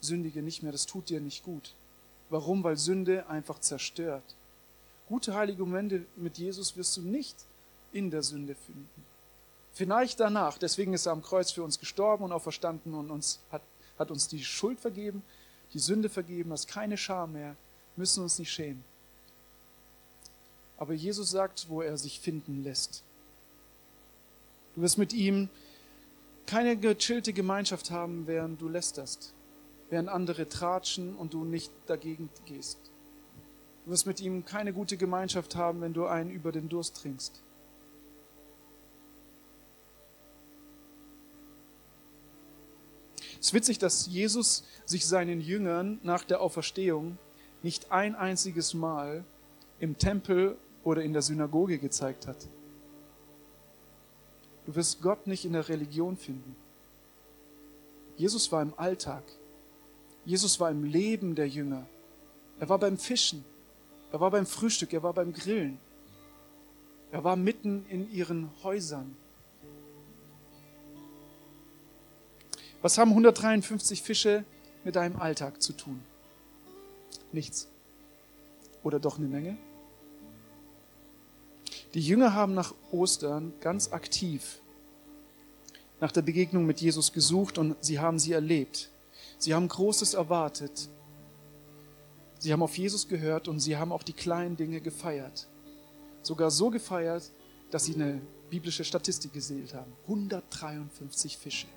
sündige 0.00 0.42
nicht 0.42 0.62
mehr, 0.62 0.72
das 0.72 0.86
tut 0.86 1.08
dir 1.08 1.20
nicht 1.20 1.44
gut. 1.44 1.74
Warum? 2.30 2.62
Weil 2.64 2.76
Sünde 2.76 3.28
einfach 3.28 3.58
zerstört. 3.60 4.24
Gute 5.08 5.34
heilige 5.34 5.64
Momente 5.64 6.04
mit 6.16 6.38
Jesus 6.38 6.76
wirst 6.76 6.96
du 6.96 7.02
nicht 7.02 7.36
in 7.92 8.10
der 8.10 8.22
Sünde 8.22 8.54
finden. 8.54 9.04
Vielleicht 9.74 10.20
danach, 10.20 10.58
deswegen 10.58 10.92
ist 10.92 11.06
er 11.06 11.12
am 11.12 11.22
Kreuz 11.22 11.50
für 11.50 11.62
uns 11.62 11.78
gestorben 11.78 12.24
und 12.24 12.32
auferstanden 12.32 12.94
und 12.94 13.10
uns 13.10 13.40
hat, 13.50 13.62
hat 13.98 14.10
uns 14.10 14.28
die 14.28 14.44
Schuld 14.44 14.78
vergeben, 14.80 15.22
die 15.72 15.78
Sünde 15.78 16.10
vergeben, 16.10 16.50
das 16.50 16.60
ist 16.60 16.68
keine 16.68 16.98
Scham 16.98 17.32
mehr, 17.32 17.56
müssen 17.96 18.22
uns 18.22 18.38
nicht 18.38 18.52
schämen. 18.52 18.84
Aber 20.76 20.92
Jesus 20.92 21.30
sagt, 21.30 21.68
wo 21.68 21.80
er 21.80 21.96
sich 21.96 22.20
finden 22.20 22.64
lässt. 22.64 23.02
Du 24.74 24.82
wirst 24.82 24.98
mit 24.98 25.12
ihm 25.12 25.48
keine 26.46 26.76
gechillte 26.76 27.32
Gemeinschaft 27.32 27.90
haben, 27.90 28.26
während 28.26 28.60
du 28.60 28.68
lästerst, 28.68 29.34
während 29.90 30.08
andere 30.08 30.48
tratschen 30.48 31.14
und 31.14 31.34
du 31.34 31.44
nicht 31.44 31.72
dagegen 31.86 32.30
gehst. 32.46 32.78
Du 33.84 33.90
wirst 33.90 34.06
mit 34.06 34.20
ihm 34.20 34.44
keine 34.44 34.72
gute 34.72 34.96
Gemeinschaft 34.96 35.56
haben, 35.56 35.80
wenn 35.80 35.92
du 35.92 36.06
einen 36.06 36.30
über 36.30 36.52
den 36.52 36.68
Durst 36.68 36.96
trinkst. 36.96 37.42
Es 43.40 43.48
ist 43.48 43.54
witzig, 43.54 43.78
dass 43.78 44.06
Jesus 44.06 44.64
sich 44.84 45.04
seinen 45.04 45.40
Jüngern 45.40 45.98
nach 46.04 46.22
der 46.22 46.40
Auferstehung 46.40 47.18
nicht 47.64 47.90
ein 47.90 48.14
einziges 48.14 48.72
Mal 48.72 49.24
im 49.80 49.98
Tempel 49.98 50.56
oder 50.84 51.02
in 51.02 51.12
der 51.12 51.22
Synagoge 51.22 51.78
gezeigt 51.78 52.28
hat. 52.28 52.46
Du 54.66 54.74
wirst 54.74 55.02
Gott 55.02 55.26
nicht 55.26 55.44
in 55.44 55.52
der 55.52 55.68
Religion 55.68 56.16
finden. 56.16 56.56
Jesus 58.16 58.52
war 58.52 58.62
im 58.62 58.74
Alltag. 58.76 59.24
Jesus 60.24 60.60
war 60.60 60.70
im 60.70 60.84
Leben 60.84 61.34
der 61.34 61.48
Jünger. 61.48 61.86
Er 62.60 62.68
war 62.68 62.78
beim 62.78 62.96
Fischen. 62.96 63.44
Er 64.12 64.20
war 64.20 64.30
beim 64.30 64.46
Frühstück. 64.46 64.92
Er 64.92 65.02
war 65.02 65.12
beim 65.12 65.32
Grillen. 65.32 65.78
Er 67.10 67.24
war 67.24 67.36
mitten 67.36 67.84
in 67.88 68.10
ihren 68.12 68.50
Häusern. 68.62 69.16
Was 72.80 72.98
haben 72.98 73.10
153 73.10 74.02
Fische 74.02 74.44
mit 74.84 74.96
deinem 74.96 75.16
Alltag 75.16 75.62
zu 75.62 75.72
tun? 75.72 76.02
Nichts. 77.32 77.68
Oder 78.82 78.98
doch 78.98 79.18
eine 79.18 79.28
Menge? 79.28 79.56
Die 81.94 82.00
Jünger 82.00 82.34
haben 82.34 82.54
nach 82.54 82.74
Ostern 82.90 83.52
ganz 83.60 83.92
aktiv 83.92 84.62
nach 86.02 86.10
der 86.10 86.22
Begegnung 86.22 86.66
mit 86.66 86.80
Jesus 86.80 87.12
gesucht 87.12 87.58
und 87.58 87.76
sie 87.80 88.00
haben 88.00 88.18
sie 88.18 88.32
erlebt. 88.32 88.90
Sie 89.38 89.54
haben 89.54 89.68
Großes 89.68 90.14
erwartet. 90.14 90.88
Sie 92.40 92.52
haben 92.52 92.60
auf 92.60 92.76
Jesus 92.76 93.06
gehört 93.06 93.46
und 93.46 93.60
sie 93.60 93.76
haben 93.76 93.92
auch 93.92 94.02
die 94.02 94.12
kleinen 94.12 94.56
Dinge 94.56 94.80
gefeiert. 94.80 95.46
Sogar 96.22 96.50
so 96.50 96.70
gefeiert, 96.70 97.30
dass 97.70 97.84
sie 97.84 97.94
eine 97.94 98.20
biblische 98.50 98.82
Statistik 98.82 99.32
gesehen 99.32 99.68
haben. 99.74 99.92
153 100.08 101.38
Fische. 101.38 101.68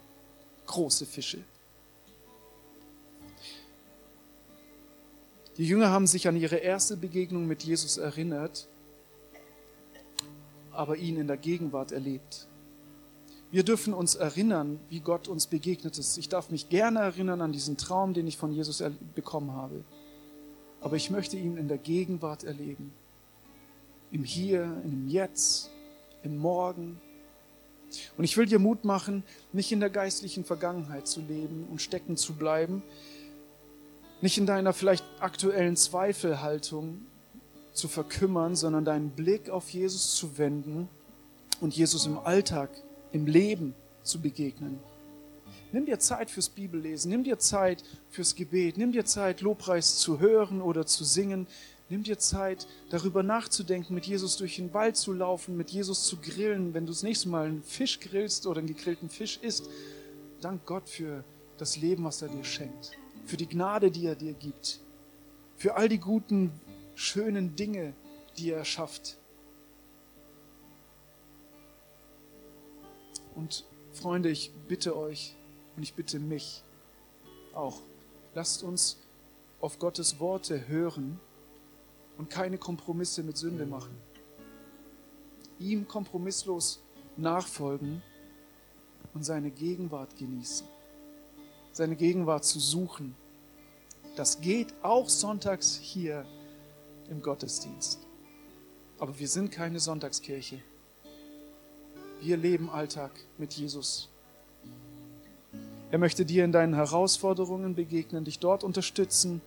Große 0.66 1.06
Fische. 1.06 1.44
Die 5.58 5.68
Jünger 5.68 5.92
haben 5.92 6.08
sich 6.08 6.28
an 6.28 6.36
ihre 6.36 6.56
erste 6.56 6.98
Begegnung 6.98 7.46
mit 7.46 7.62
Jesus 7.64 7.98
erinnert, 7.98 8.68
aber 10.76 10.98
ihn 10.98 11.18
in 11.18 11.28
der 11.28 11.38
Gegenwart 11.38 11.92
erlebt. 11.92 12.48
Wir 13.52 13.64
dürfen 13.64 13.94
uns 13.94 14.16
erinnern, 14.16 14.80
wie 14.90 15.00
Gott 15.00 15.28
uns 15.28 15.48
begegnet 15.48 15.98
ist. 15.98 16.18
Ich 16.18 16.30
darf 16.30 16.50
mich 16.50 16.70
gerne 16.70 17.00
erinnern 17.00 17.42
an 17.42 17.52
diesen 17.52 17.78
Traum, 17.78 18.14
den 18.14 18.28
ich 18.28 18.38
von 18.38 18.52
Jesus 18.52 18.84
bekommen 19.14 19.52
habe. 19.54 19.84
Aber 20.82 20.96
ich 20.98 21.10
möchte 21.10 21.38
ihn 21.38 21.58
in 21.58 21.68
der 21.68 21.78
Gegenwart 21.78 22.44
erleben. 22.44 22.92
Im 24.12 24.24
Hier, 24.24 24.64
im 24.84 25.08
Jetzt, 25.08 25.70
im 26.24 26.38
Morgen. 26.38 27.00
Und 28.18 28.24
ich 28.24 28.36
will 28.36 28.46
dir 28.46 28.60
Mut 28.60 28.84
machen, 28.84 29.24
nicht 29.54 29.72
in 29.72 29.80
der 29.80 29.90
geistlichen 29.90 30.44
Vergangenheit 30.44 31.08
zu 31.08 31.22
leben 31.22 31.68
und 31.72 31.82
stecken 31.82 32.18
zu 32.18 32.34
bleiben, 32.34 32.84
nicht 34.22 34.38
in 34.38 34.46
deiner 34.46 34.74
vielleicht 34.74 35.06
aktuellen 35.20 35.78
Zweifelhaltung 35.78 37.06
zu 37.76 37.88
verkümmern, 37.88 38.56
sondern 38.56 38.86
deinen 38.86 39.12
Blick 39.12 39.50
auf 39.50 39.70
Jesus 39.70 40.16
zu 40.16 40.38
wenden 40.38 40.88
und 41.62 41.76
Jesus 41.76 42.06
im 42.06 42.18
Alltag, 42.18 42.70
im 43.12 43.28
Leben 43.28 43.74
zu 44.04 44.22
begegnen. 44.22 44.80
Nimm 45.72 45.86
dir 45.86 46.00
Zeit 46.00 46.32
fürs 46.32 46.50
Bibellesen, 46.50 47.12
nimm 47.12 47.24
dir 47.24 47.38
Zeit 47.38 47.84
fürs 48.10 48.36
Gebet, 48.36 48.78
nimm 48.78 48.92
dir 48.92 49.06
Zeit, 49.06 49.42
Lobpreis 49.42 49.98
zu 49.98 50.20
hören 50.20 50.62
oder 50.62 50.86
zu 50.86 51.04
singen. 51.04 51.48
Nimm 51.88 52.02
dir 52.02 52.18
Zeit, 52.18 52.66
darüber 52.90 53.22
nachzudenken, 53.22 53.94
mit 53.94 54.08
Jesus 54.08 54.38
durch 54.38 54.56
den 54.56 54.74
Wald 54.74 54.98
zu 54.98 55.14
laufen, 55.14 55.56
mit 55.56 55.70
Jesus 55.70 56.06
zu 56.06 56.18
grillen. 56.18 56.74
Wenn 56.74 56.88
du 56.88 56.92
das 56.92 57.04
nächste 57.04 57.30
Mal 57.30 57.46
einen 57.46 57.64
Fisch 57.64 58.00
grillst 58.00 58.48
oder 58.48 58.60
einen 58.60 58.68
gegrillten 58.68 59.10
Fisch 59.10 59.38
isst, 59.44 59.70
dank 60.42 60.66
Gott 60.66 60.90
für 60.90 61.24
das 61.58 61.78
Leben, 61.78 62.04
was 62.04 62.24
er 62.24 62.30
dir 62.30 62.44
schenkt 62.44 62.98
für 63.26 63.38
die 63.38 63.48
Gnade, 63.48 63.92
die 63.92 64.06
er 64.06 64.16
dir 64.16 64.34
gibt, 64.34 64.80
für 65.58 65.76
all 65.76 65.90
die 65.90 65.98
guten, 65.98 66.52
schönen 66.96 67.56
Dinge, 67.56 67.94
die 68.38 68.52
er 68.52 68.66
schafft. 68.66 69.18
Und 73.36 73.66
Freunde, 73.94 74.30
ich 74.30 74.52
bitte 74.68 74.98
euch 74.98 75.36
und 75.76 75.84
ich 75.84 75.94
bitte 75.94 76.20
mich 76.20 76.64
auch, 77.54 77.80
lasst 78.34 78.64
uns 78.64 78.98
auf 79.62 79.80
Gottes 79.80 80.20
Worte 80.20 80.68
hören 80.68 81.20
und 82.18 82.30
keine 82.30 82.58
Kompromisse 82.58 83.24
mit 83.24 83.38
Sünde 83.38 83.66
machen. 83.66 83.98
Ihm 85.60 85.88
kompromisslos 85.88 86.82
nachfolgen 87.18 88.02
und 89.14 89.24
seine 89.24 89.52
Gegenwart 89.52 90.18
genießen 90.18 90.68
seine 91.76 91.98
Gegenwart 91.98 92.46
zu 92.46 92.60
suchen. 92.60 93.16
Das 94.16 94.40
geht 94.40 94.74
auch 94.82 95.10
sonntags 95.10 95.76
hier 95.76 96.26
im 97.10 97.22
Gottesdienst. 97.22 98.00
Aber 99.00 99.18
wir 99.20 99.28
sind 99.28 99.52
keine 99.52 99.80
Sonntagskirche. 99.80 100.60
Wir 102.22 102.38
leben 102.38 102.70
Alltag 102.70 103.12
mit 103.38 103.54
Jesus. 103.54 104.10
Er 105.92 106.00
möchte 106.00 106.26
dir 106.26 106.44
in 106.44 106.52
deinen 106.52 106.74
Herausforderungen 106.74 107.76
begegnen, 107.76 108.26
dich 108.26 108.40
dort 108.40 108.64
unterstützen 108.64 109.42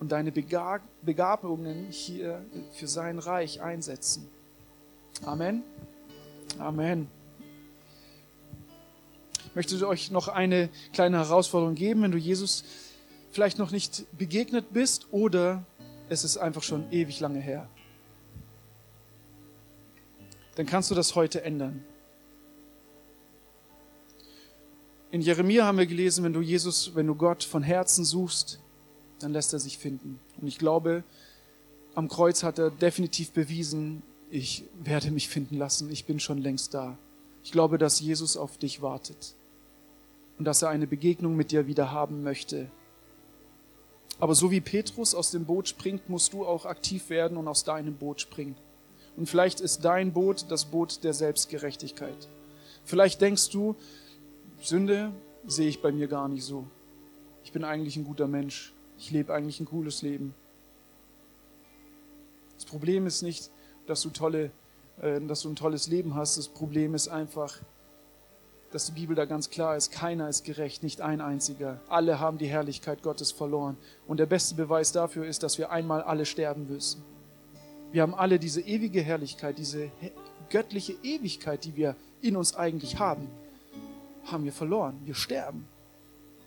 und 0.00 0.12
deine 0.12 0.32
Begabungen 0.32 1.86
hier 1.90 2.44
für 2.72 2.88
sein 2.88 3.18
Reich 3.18 3.60
einsetzen. 3.60 4.28
Amen. 5.24 5.62
Amen 6.58 7.08
möchte 9.54 9.86
euch 9.86 10.10
noch 10.10 10.28
eine 10.28 10.68
kleine 10.92 11.18
Herausforderung 11.18 11.74
geben, 11.74 12.02
wenn 12.02 12.12
du 12.12 12.18
Jesus 12.18 12.64
vielleicht 13.30 13.58
noch 13.58 13.70
nicht 13.70 14.04
begegnet 14.16 14.72
bist 14.72 15.06
oder 15.10 15.64
es 16.08 16.24
ist 16.24 16.36
einfach 16.36 16.62
schon 16.62 16.90
ewig 16.92 17.20
lange 17.20 17.40
her. 17.40 17.68
Dann 20.56 20.66
kannst 20.66 20.90
du 20.90 20.94
das 20.94 21.14
heute 21.14 21.42
ändern. 21.42 21.84
In 25.10 25.20
Jeremia 25.20 25.64
haben 25.64 25.78
wir 25.78 25.86
gelesen, 25.86 26.24
wenn 26.24 26.32
du 26.32 26.40
Jesus, 26.40 26.94
wenn 26.94 27.06
du 27.06 27.14
Gott 27.14 27.44
von 27.44 27.62
Herzen 27.62 28.04
suchst, 28.04 28.60
dann 29.20 29.32
lässt 29.32 29.52
er 29.52 29.60
sich 29.60 29.78
finden. 29.78 30.18
Und 30.40 30.48
ich 30.48 30.58
glaube, 30.58 31.04
am 31.94 32.08
Kreuz 32.08 32.42
hat 32.42 32.58
er 32.58 32.70
definitiv 32.70 33.30
bewiesen, 33.30 34.02
ich 34.30 34.64
werde 34.82 35.12
mich 35.12 35.28
finden 35.28 35.56
lassen, 35.56 35.90
ich 35.90 36.04
bin 36.04 36.18
schon 36.18 36.38
längst 36.38 36.74
da. 36.74 36.98
Ich 37.44 37.52
glaube, 37.52 37.78
dass 37.78 38.00
Jesus 38.00 38.36
auf 38.36 38.58
dich 38.58 38.82
wartet 38.82 39.34
und 40.38 40.44
dass 40.44 40.62
er 40.62 40.70
eine 40.70 40.86
Begegnung 40.86 41.36
mit 41.36 41.52
dir 41.52 41.66
wieder 41.66 41.92
haben 41.92 42.22
möchte. 42.22 42.68
Aber 44.20 44.34
so 44.34 44.50
wie 44.50 44.60
Petrus 44.60 45.14
aus 45.14 45.30
dem 45.30 45.44
Boot 45.44 45.68
springt, 45.68 46.08
musst 46.08 46.32
du 46.32 46.46
auch 46.46 46.66
aktiv 46.66 47.10
werden 47.10 47.36
und 47.36 47.48
aus 47.48 47.64
deinem 47.64 47.94
Boot 47.96 48.20
springen. 48.20 48.56
Und 49.16 49.28
vielleicht 49.28 49.60
ist 49.60 49.84
dein 49.84 50.12
Boot 50.12 50.46
das 50.48 50.64
Boot 50.64 51.04
der 51.04 51.14
Selbstgerechtigkeit. 51.14 52.28
Vielleicht 52.84 53.20
denkst 53.20 53.50
du, 53.50 53.76
Sünde 54.62 55.12
sehe 55.46 55.68
ich 55.68 55.82
bei 55.82 55.92
mir 55.92 56.08
gar 56.08 56.28
nicht 56.28 56.44
so. 56.44 56.66
Ich 57.44 57.52
bin 57.52 57.64
eigentlich 57.64 57.96
ein 57.96 58.04
guter 58.04 58.26
Mensch. 58.26 58.72
Ich 58.98 59.10
lebe 59.10 59.32
eigentlich 59.32 59.60
ein 59.60 59.66
cooles 59.66 60.02
Leben. 60.02 60.34
Das 62.56 62.64
Problem 62.64 63.06
ist 63.06 63.22
nicht, 63.22 63.50
dass 63.86 64.00
du, 64.02 64.10
tolle, 64.10 64.50
äh, 65.00 65.20
dass 65.20 65.42
du 65.42 65.50
ein 65.50 65.56
tolles 65.56 65.88
Leben 65.88 66.14
hast. 66.14 66.38
Das 66.38 66.48
Problem 66.48 66.94
ist 66.94 67.08
einfach, 67.08 67.58
dass 68.74 68.86
die 68.86 68.92
Bibel 68.92 69.14
da 69.14 69.24
ganz 69.24 69.50
klar 69.50 69.76
ist, 69.76 69.92
keiner 69.92 70.28
ist 70.28 70.42
gerecht, 70.42 70.82
nicht 70.82 71.00
ein 71.00 71.20
einziger. 71.20 71.78
Alle 71.88 72.18
haben 72.18 72.38
die 72.38 72.48
Herrlichkeit 72.48 73.04
Gottes 73.04 73.30
verloren. 73.30 73.76
Und 74.08 74.18
der 74.18 74.26
beste 74.26 74.56
Beweis 74.56 74.90
dafür 74.90 75.26
ist, 75.26 75.44
dass 75.44 75.58
wir 75.58 75.70
einmal 75.70 76.02
alle 76.02 76.26
sterben 76.26 76.66
müssen. 76.66 77.00
Wir 77.92 78.02
haben 78.02 78.16
alle 78.16 78.40
diese 78.40 78.60
ewige 78.60 79.00
Herrlichkeit, 79.00 79.58
diese 79.58 79.92
göttliche 80.50 80.94
Ewigkeit, 81.04 81.64
die 81.64 81.76
wir 81.76 81.94
in 82.20 82.36
uns 82.36 82.56
eigentlich 82.56 82.98
haben, 82.98 83.28
haben 84.24 84.42
wir 84.42 84.52
verloren. 84.52 85.00
Wir 85.04 85.14
sterben. 85.14 85.68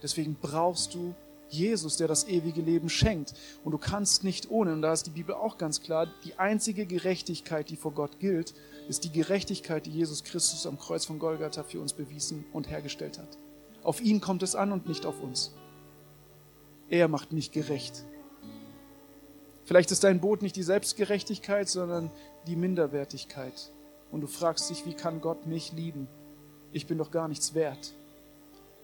Deswegen 0.04 0.36
brauchst 0.36 0.96
du 0.96 1.16
Jesus, 1.50 1.98
der 1.98 2.08
das 2.08 2.28
ewige 2.28 2.62
Leben 2.62 2.90
schenkt. 2.90 3.34
Und 3.64 3.72
du 3.72 3.78
kannst 3.78 4.24
nicht 4.24 4.50
ohne, 4.50 4.74
und 4.74 4.82
da 4.82 4.94
ist 4.94 5.08
die 5.08 5.12
Bibel 5.12 5.36
auch 5.36 5.58
ganz 5.58 5.82
klar, 5.82 6.08
die 6.24 6.38
einzige 6.38 6.86
Gerechtigkeit, 6.86 7.70
die 7.70 7.76
vor 7.76 7.94
Gott 7.94 8.20
gilt, 8.20 8.54
ist 8.88 9.04
die 9.04 9.12
Gerechtigkeit, 9.12 9.86
die 9.86 9.92
Jesus 9.92 10.24
Christus 10.24 10.66
am 10.66 10.80
Kreuz 10.80 11.06
von 11.06 11.20
Golgatha 11.20 11.64
für 11.64 11.82
uns 11.82 11.94
bewiesen 11.94 12.46
und 12.54 12.70
hergestellt 12.70 13.18
hat. 13.18 13.38
Auf 13.84 14.02
ihn 14.02 14.22
kommt 14.22 14.44
es 14.44 14.56
an 14.56 14.72
und 14.72 14.88
nicht 14.88 15.06
auf 15.06 15.22
uns. 15.22 15.54
Er 16.90 17.08
macht 17.08 17.34
mich 17.34 17.52
gerecht. 17.52 18.04
Vielleicht 19.66 19.92
ist 19.92 20.06
dein 20.06 20.22
Boot 20.22 20.42
nicht 20.42 20.56
die 20.56 20.64
Selbstgerechtigkeit, 20.64 21.68
sondern 21.68 22.10
die 22.48 22.56
Minderwertigkeit. 22.56 23.72
Und 24.12 24.22
du 24.22 24.28
fragst 24.28 24.70
dich, 24.70 24.86
wie 24.86 24.94
kann 24.94 25.20
Gott 25.20 25.46
mich 25.46 25.74
lieben? 25.74 26.08
Ich 26.72 26.88
bin 26.88 26.98
doch 26.98 27.12
gar 27.12 27.28
nichts 27.28 27.54
wert. 27.54 27.94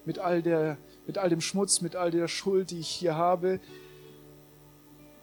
Mit 0.04 0.20
all, 0.20 0.42
der, 0.42 0.78
mit 1.06 1.18
all 1.18 1.30
dem 1.30 1.42
Schmutz, 1.42 1.82
mit 1.82 1.96
all 1.96 2.12
der 2.12 2.28
Schuld, 2.28 2.72
die 2.72 2.80
ich 2.80 2.88
hier 2.88 3.16
habe, 3.16 3.60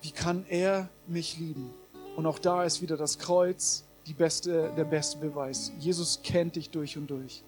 wie 0.02 0.10
kann 0.10 0.44
er 0.48 0.88
mich 1.06 1.38
lieben? 1.38 1.70
Und 2.16 2.26
auch 2.26 2.38
da 2.38 2.64
ist 2.64 2.82
wieder 2.82 2.96
das 2.96 3.18
Kreuz, 3.18 3.84
die 4.06 4.14
beste, 4.14 4.72
der 4.76 4.84
beste 4.84 5.18
Beweis. 5.18 5.72
Jesus 5.78 6.20
kennt 6.22 6.56
dich 6.56 6.70
durch 6.70 6.96
und 6.96 7.08
durch. 7.08 7.44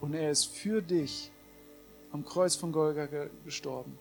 Und 0.00 0.14
er 0.14 0.30
ist 0.30 0.46
für 0.46 0.82
dich 0.82 1.30
am 2.12 2.24
Kreuz 2.24 2.56
von 2.56 2.72
Golgatha 2.72 3.26
gestorben. 3.44 3.98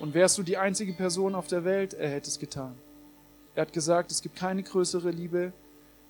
Und 0.00 0.14
wärst 0.14 0.36
du 0.38 0.42
die 0.42 0.56
einzige 0.56 0.92
Person 0.92 1.34
auf 1.34 1.46
der 1.46 1.64
Welt, 1.64 1.94
er 1.94 2.10
hätte 2.10 2.28
es 2.28 2.38
getan. 2.38 2.74
Er 3.54 3.62
hat 3.62 3.72
gesagt, 3.72 4.10
es 4.10 4.20
gibt 4.20 4.36
keine 4.36 4.62
größere 4.62 5.10
Liebe 5.10 5.52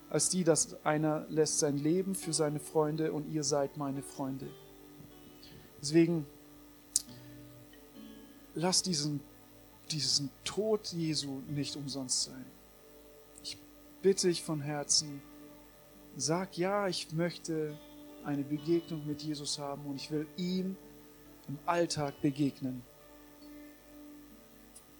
als 0.09 0.29
die, 0.29 0.43
dass 0.43 0.83
einer 0.85 1.25
lässt 1.29 1.59
sein 1.59 1.77
Leben 1.77 2.15
für 2.15 2.33
seine 2.33 2.59
Freunde 2.59 3.11
und 3.11 3.29
ihr 3.29 3.43
seid 3.43 3.77
meine 3.77 4.01
Freunde. 4.01 4.47
Deswegen 5.81 6.25
lass 8.57 8.81
diesen, 8.81 9.21
diesen 9.91 10.29
Tod 10.43 10.87
Jesu 10.91 11.41
nicht 11.47 11.75
umsonst 11.75 12.23
sein 12.23 12.45
bitte 14.07 14.29
ich 14.29 14.41
von 14.41 14.61
Herzen, 14.61 15.21
sag 16.15 16.57
ja, 16.57 16.87
ich 16.87 17.11
möchte 17.11 17.77
eine 18.23 18.43
Begegnung 18.43 19.05
mit 19.05 19.21
Jesus 19.21 19.59
haben 19.59 19.85
und 19.85 19.97
ich 19.97 20.11
will 20.11 20.27
ihm 20.37 20.75
im 21.47 21.59
Alltag 21.65 22.21
begegnen. 22.21 22.83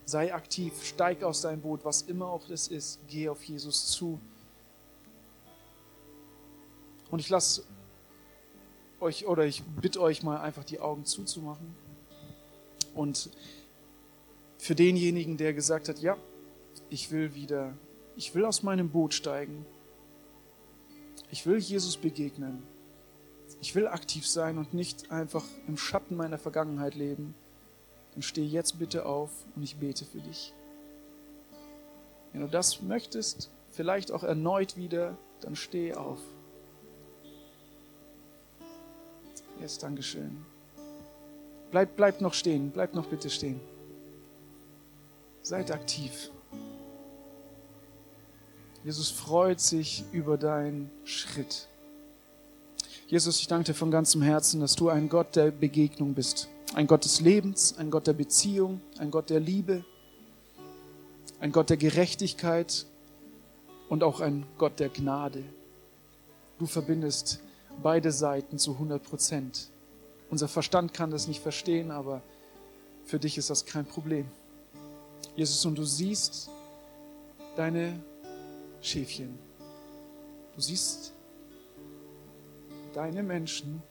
Sei 0.05 0.33
aktiv, 0.33 0.73
steig 0.83 1.23
aus 1.23 1.41
deinem 1.41 1.61
Boot, 1.61 1.83
was 1.83 2.01
immer 2.01 2.27
auch 2.27 2.47
das 2.47 2.67
ist, 2.67 2.99
geh 3.07 3.27
auf 3.27 3.43
Jesus 3.43 3.91
zu. 3.91 4.19
Und 7.09 7.19
ich 7.19 7.29
lasse 7.29 7.63
euch 8.99 9.25
oder 9.25 9.45
ich 9.45 9.63
bitte 9.63 10.01
euch 10.01 10.23
mal 10.23 10.41
einfach 10.41 10.63
die 10.63 10.79
Augen 10.79 11.05
zuzumachen. 11.05 11.86
Und 12.97 13.29
für 14.57 14.75
denjenigen, 14.75 15.37
der 15.37 15.53
gesagt 15.53 15.87
hat, 15.87 15.99
ja, 15.99 16.17
ich 16.89 17.11
will 17.11 17.33
wieder, 17.35 17.73
ich 18.15 18.35
will 18.35 18.43
aus 18.45 18.63
meinem 18.63 18.89
Boot 18.89 19.13
steigen. 19.13 19.65
Ich 21.31 21.45
will 21.45 21.57
Jesus 21.57 21.97
begegnen. 21.97 22.63
Ich 23.61 23.75
will 23.75 23.87
aktiv 23.87 24.27
sein 24.27 24.57
und 24.57 24.73
nicht 24.73 25.11
einfach 25.11 25.43
im 25.67 25.77
Schatten 25.77 26.15
meiner 26.15 26.37
Vergangenheit 26.37 26.95
leben 26.95 27.33
dann 28.17 28.23
steh 28.23 28.43
jetzt 28.43 28.79
bitte 28.79 29.05
auf 29.05 29.29
und 29.55 29.61
ich 29.61 29.75
bete 29.75 30.03
für 30.03 30.17
dich. 30.17 30.51
Wenn 32.31 32.41
du 32.41 32.47
das 32.47 32.81
möchtest, 32.81 33.51
vielleicht 33.69 34.11
auch 34.11 34.23
erneut 34.23 34.75
wieder, 34.75 35.15
dann 35.41 35.55
steh 35.55 35.93
auf. 35.93 36.17
Yes, 39.61 39.77
Dankeschön. 39.77 40.43
Bleibt 41.71 41.95
bleib 41.95 42.21
noch 42.21 42.33
stehen, 42.33 42.71
bleibt 42.71 42.95
noch 42.95 43.07
bitte 43.07 43.29
stehen. 43.29 43.59
Seid 45.41 45.71
aktiv. 45.71 46.31
Jesus 48.83 49.09
freut 49.09 49.59
sich 49.59 50.05
über 50.11 50.37
deinen 50.37 50.89
Schritt. 51.03 51.67
Jesus, 53.07 53.39
ich 53.39 53.47
danke 53.47 53.71
dir 53.71 53.73
von 53.73 53.91
ganzem 53.91 54.21
Herzen, 54.21 54.59
dass 54.59 54.75
du 54.75 54.89
ein 54.89 55.09
Gott 55.09 55.35
der 55.35 55.51
Begegnung 55.51 56.13
bist. 56.13 56.49
Ein 56.73 56.87
Gott 56.87 57.05
des 57.05 57.21
Lebens, 57.21 57.77
ein 57.77 57.89
Gott 57.89 58.07
der 58.07 58.13
Beziehung, 58.13 58.81
ein 58.97 59.11
Gott 59.11 59.29
der 59.29 59.39
Liebe, 59.39 59.85
ein 61.39 61.51
Gott 61.51 61.69
der 61.69 61.77
Gerechtigkeit 61.77 62.85
und 63.89 64.03
auch 64.03 64.19
ein 64.19 64.45
Gott 64.57 64.79
der 64.79 64.89
Gnade. 64.89 65.43
Du 66.59 66.65
verbindest 66.65 67.39
beide 67.81 68.11
Seiten 68.11 68.57
zu 68.57 68.73
100 68.73 69.03
Prozent. 69.03 69.69
Unser 70.29 70.47
Verstand 70.47 70.93
kann 70.93 71.11
das 71.11 71.27
nicht 71.27 71.41
verstehen, 71.41 71.91
aber 71.91 72.21
für 73.05 73.19
dich 73.19 73.37
ist 73.37 73.49
das 73.49 73.65
kein 73.65 73.85
Problem. 73.85 74.25
Jesus, 75.35 75.65
und 75.65 75.77
du 75.77 75.83
siehst 75.83 76.49
deine 77.55 77.99
Schäfchen. 78.81 79.37
Du 80.55 80.61
siehst 80.61 81.13
deine 82.93 83.23
Menschen, 83.23 83.81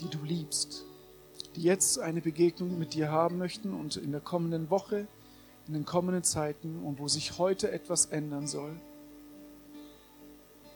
die 0.00 0.08
du 0.08 0.22
liebst 0.24 0.84
die 1.58 1.64
jetzt 1.64 1.98
eine 1.98 2.20
Begegnung 2.20 2.78
mit 2.78 2.94
dir 2.94 3.10
haben 3.10 3.36
möchten 3.36 3.74
und 3.74 3.96
in 3.96 4.12
der 4.12 4.20
kommenden 4.20 4.70
Woche, 4.70 5.08
in 5.66 5.74
den 5.74 5.84
kommenden 5.84 6.22
Zeiten 6.22 6.78
und 6.84 7.00
wo 7.00 7.08
sich 7.08 7.38
heute 7.38 7.72
etwas 7.72 8.06
ändern 8.06 8.46
soll. 8.46 8.76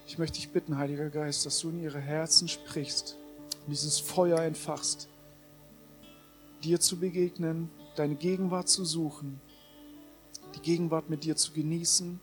Ich 0.08 0.18
möchte 0.18 0.38
dich 0.38 0.50
bitten, 0.50 0.78
Heiliger 0.78 1.08
Geist, 1.08 1.46
dass 1.46 1.61
du 1.61 1.70
in 1.70 1.80
ihre 1.80 2.00
Herzen 2.00 2.48
sprichst 2.48 3.16
und 3.66 3.70
dieses 3.70 3.98
Feuer 3.98 4.40
entfachst, 4.40 5.09
dir 6.64 6.81
zu 6.81 6.98
begegnen, 6.98 7.70
deine 7.96 8.14
Gegenwart 8.14 8.68
zu 8.68 8.85
suchen, 8.85 9.40
die 10.55 10.61
Gegenwart 10.61 11.11
mit 11.11 11.25
dir 11.25 11.37
zu 11.37 11.53
genießen 11.53 12.20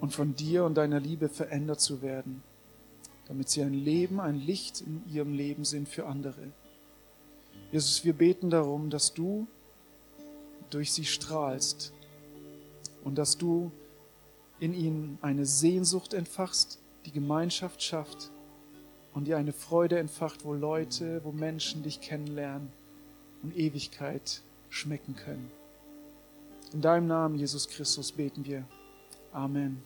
und 0.00 0.14
von 0.14 0.34
dir 0.34 0.64
und 0.64 0.74
deiner 0.74 1.00
Liebe 1.00 1.28
verändert 1.28 1.80
zu 1.80 2.02
werden, 2.02 2.42
damit 3.26 3.48
sie 3.48 3.62
ein 3.62 3.74
Leben, 3.74 4.20
ein 4.20 4.36
Licht 4.36 4.80
in 4.80 5.02
ihrem 5.12 5.34
Leben 5.34 5.64
sind 5.64 5.88
für 5.88 6.06
andere. 6.06 6.52
Jesus, 7.72 8.04
wir 8.04 8.14
beten 8.14 8.50
darum, 8.50 8.90
dass 8.90 9.14
du 9.14 9.46
durch 10.70 10.92
sie 10.92 11.04
strahlst 11.04 11.92
und 13.04 13.16
dass 13.16 13.38
du 13.38 13.70
in 14.58 14.74
ihnen 14.74 15.18
eine 15.22 15.46
Sehnsucht 15.46 16.14
entfachst, 16.14 16.78
die 17.06 17.12
Gemeinschaft 17.12 17.82
schafft 17.82 18.30
und 19.14 19.26
dir 19.26 19.36
eine 19.36 19.52
Freude 19.52 19.98
entfacht, 19.98 20.44
wo 20.44 20.52
Leute, 20.54 21.20
wo 21.24 21.32
Menschen 21.32 21.82
dich 21.82 22.00
kennenlernen 22.00 22.70
und 23.42 23.56
Ewigkeit 23.56 24.42
schmecken 24.68 25.16
können. 25.16 25.50
In 26.72 26.80
deinem 26.80 27.06
Namen, 27.06 27.36
Jesus 27.36 27.68
Christus, 27.68 28.12
beten 28.12 28.44
wir. 28.44 28.64
Amen. 29.32 29.82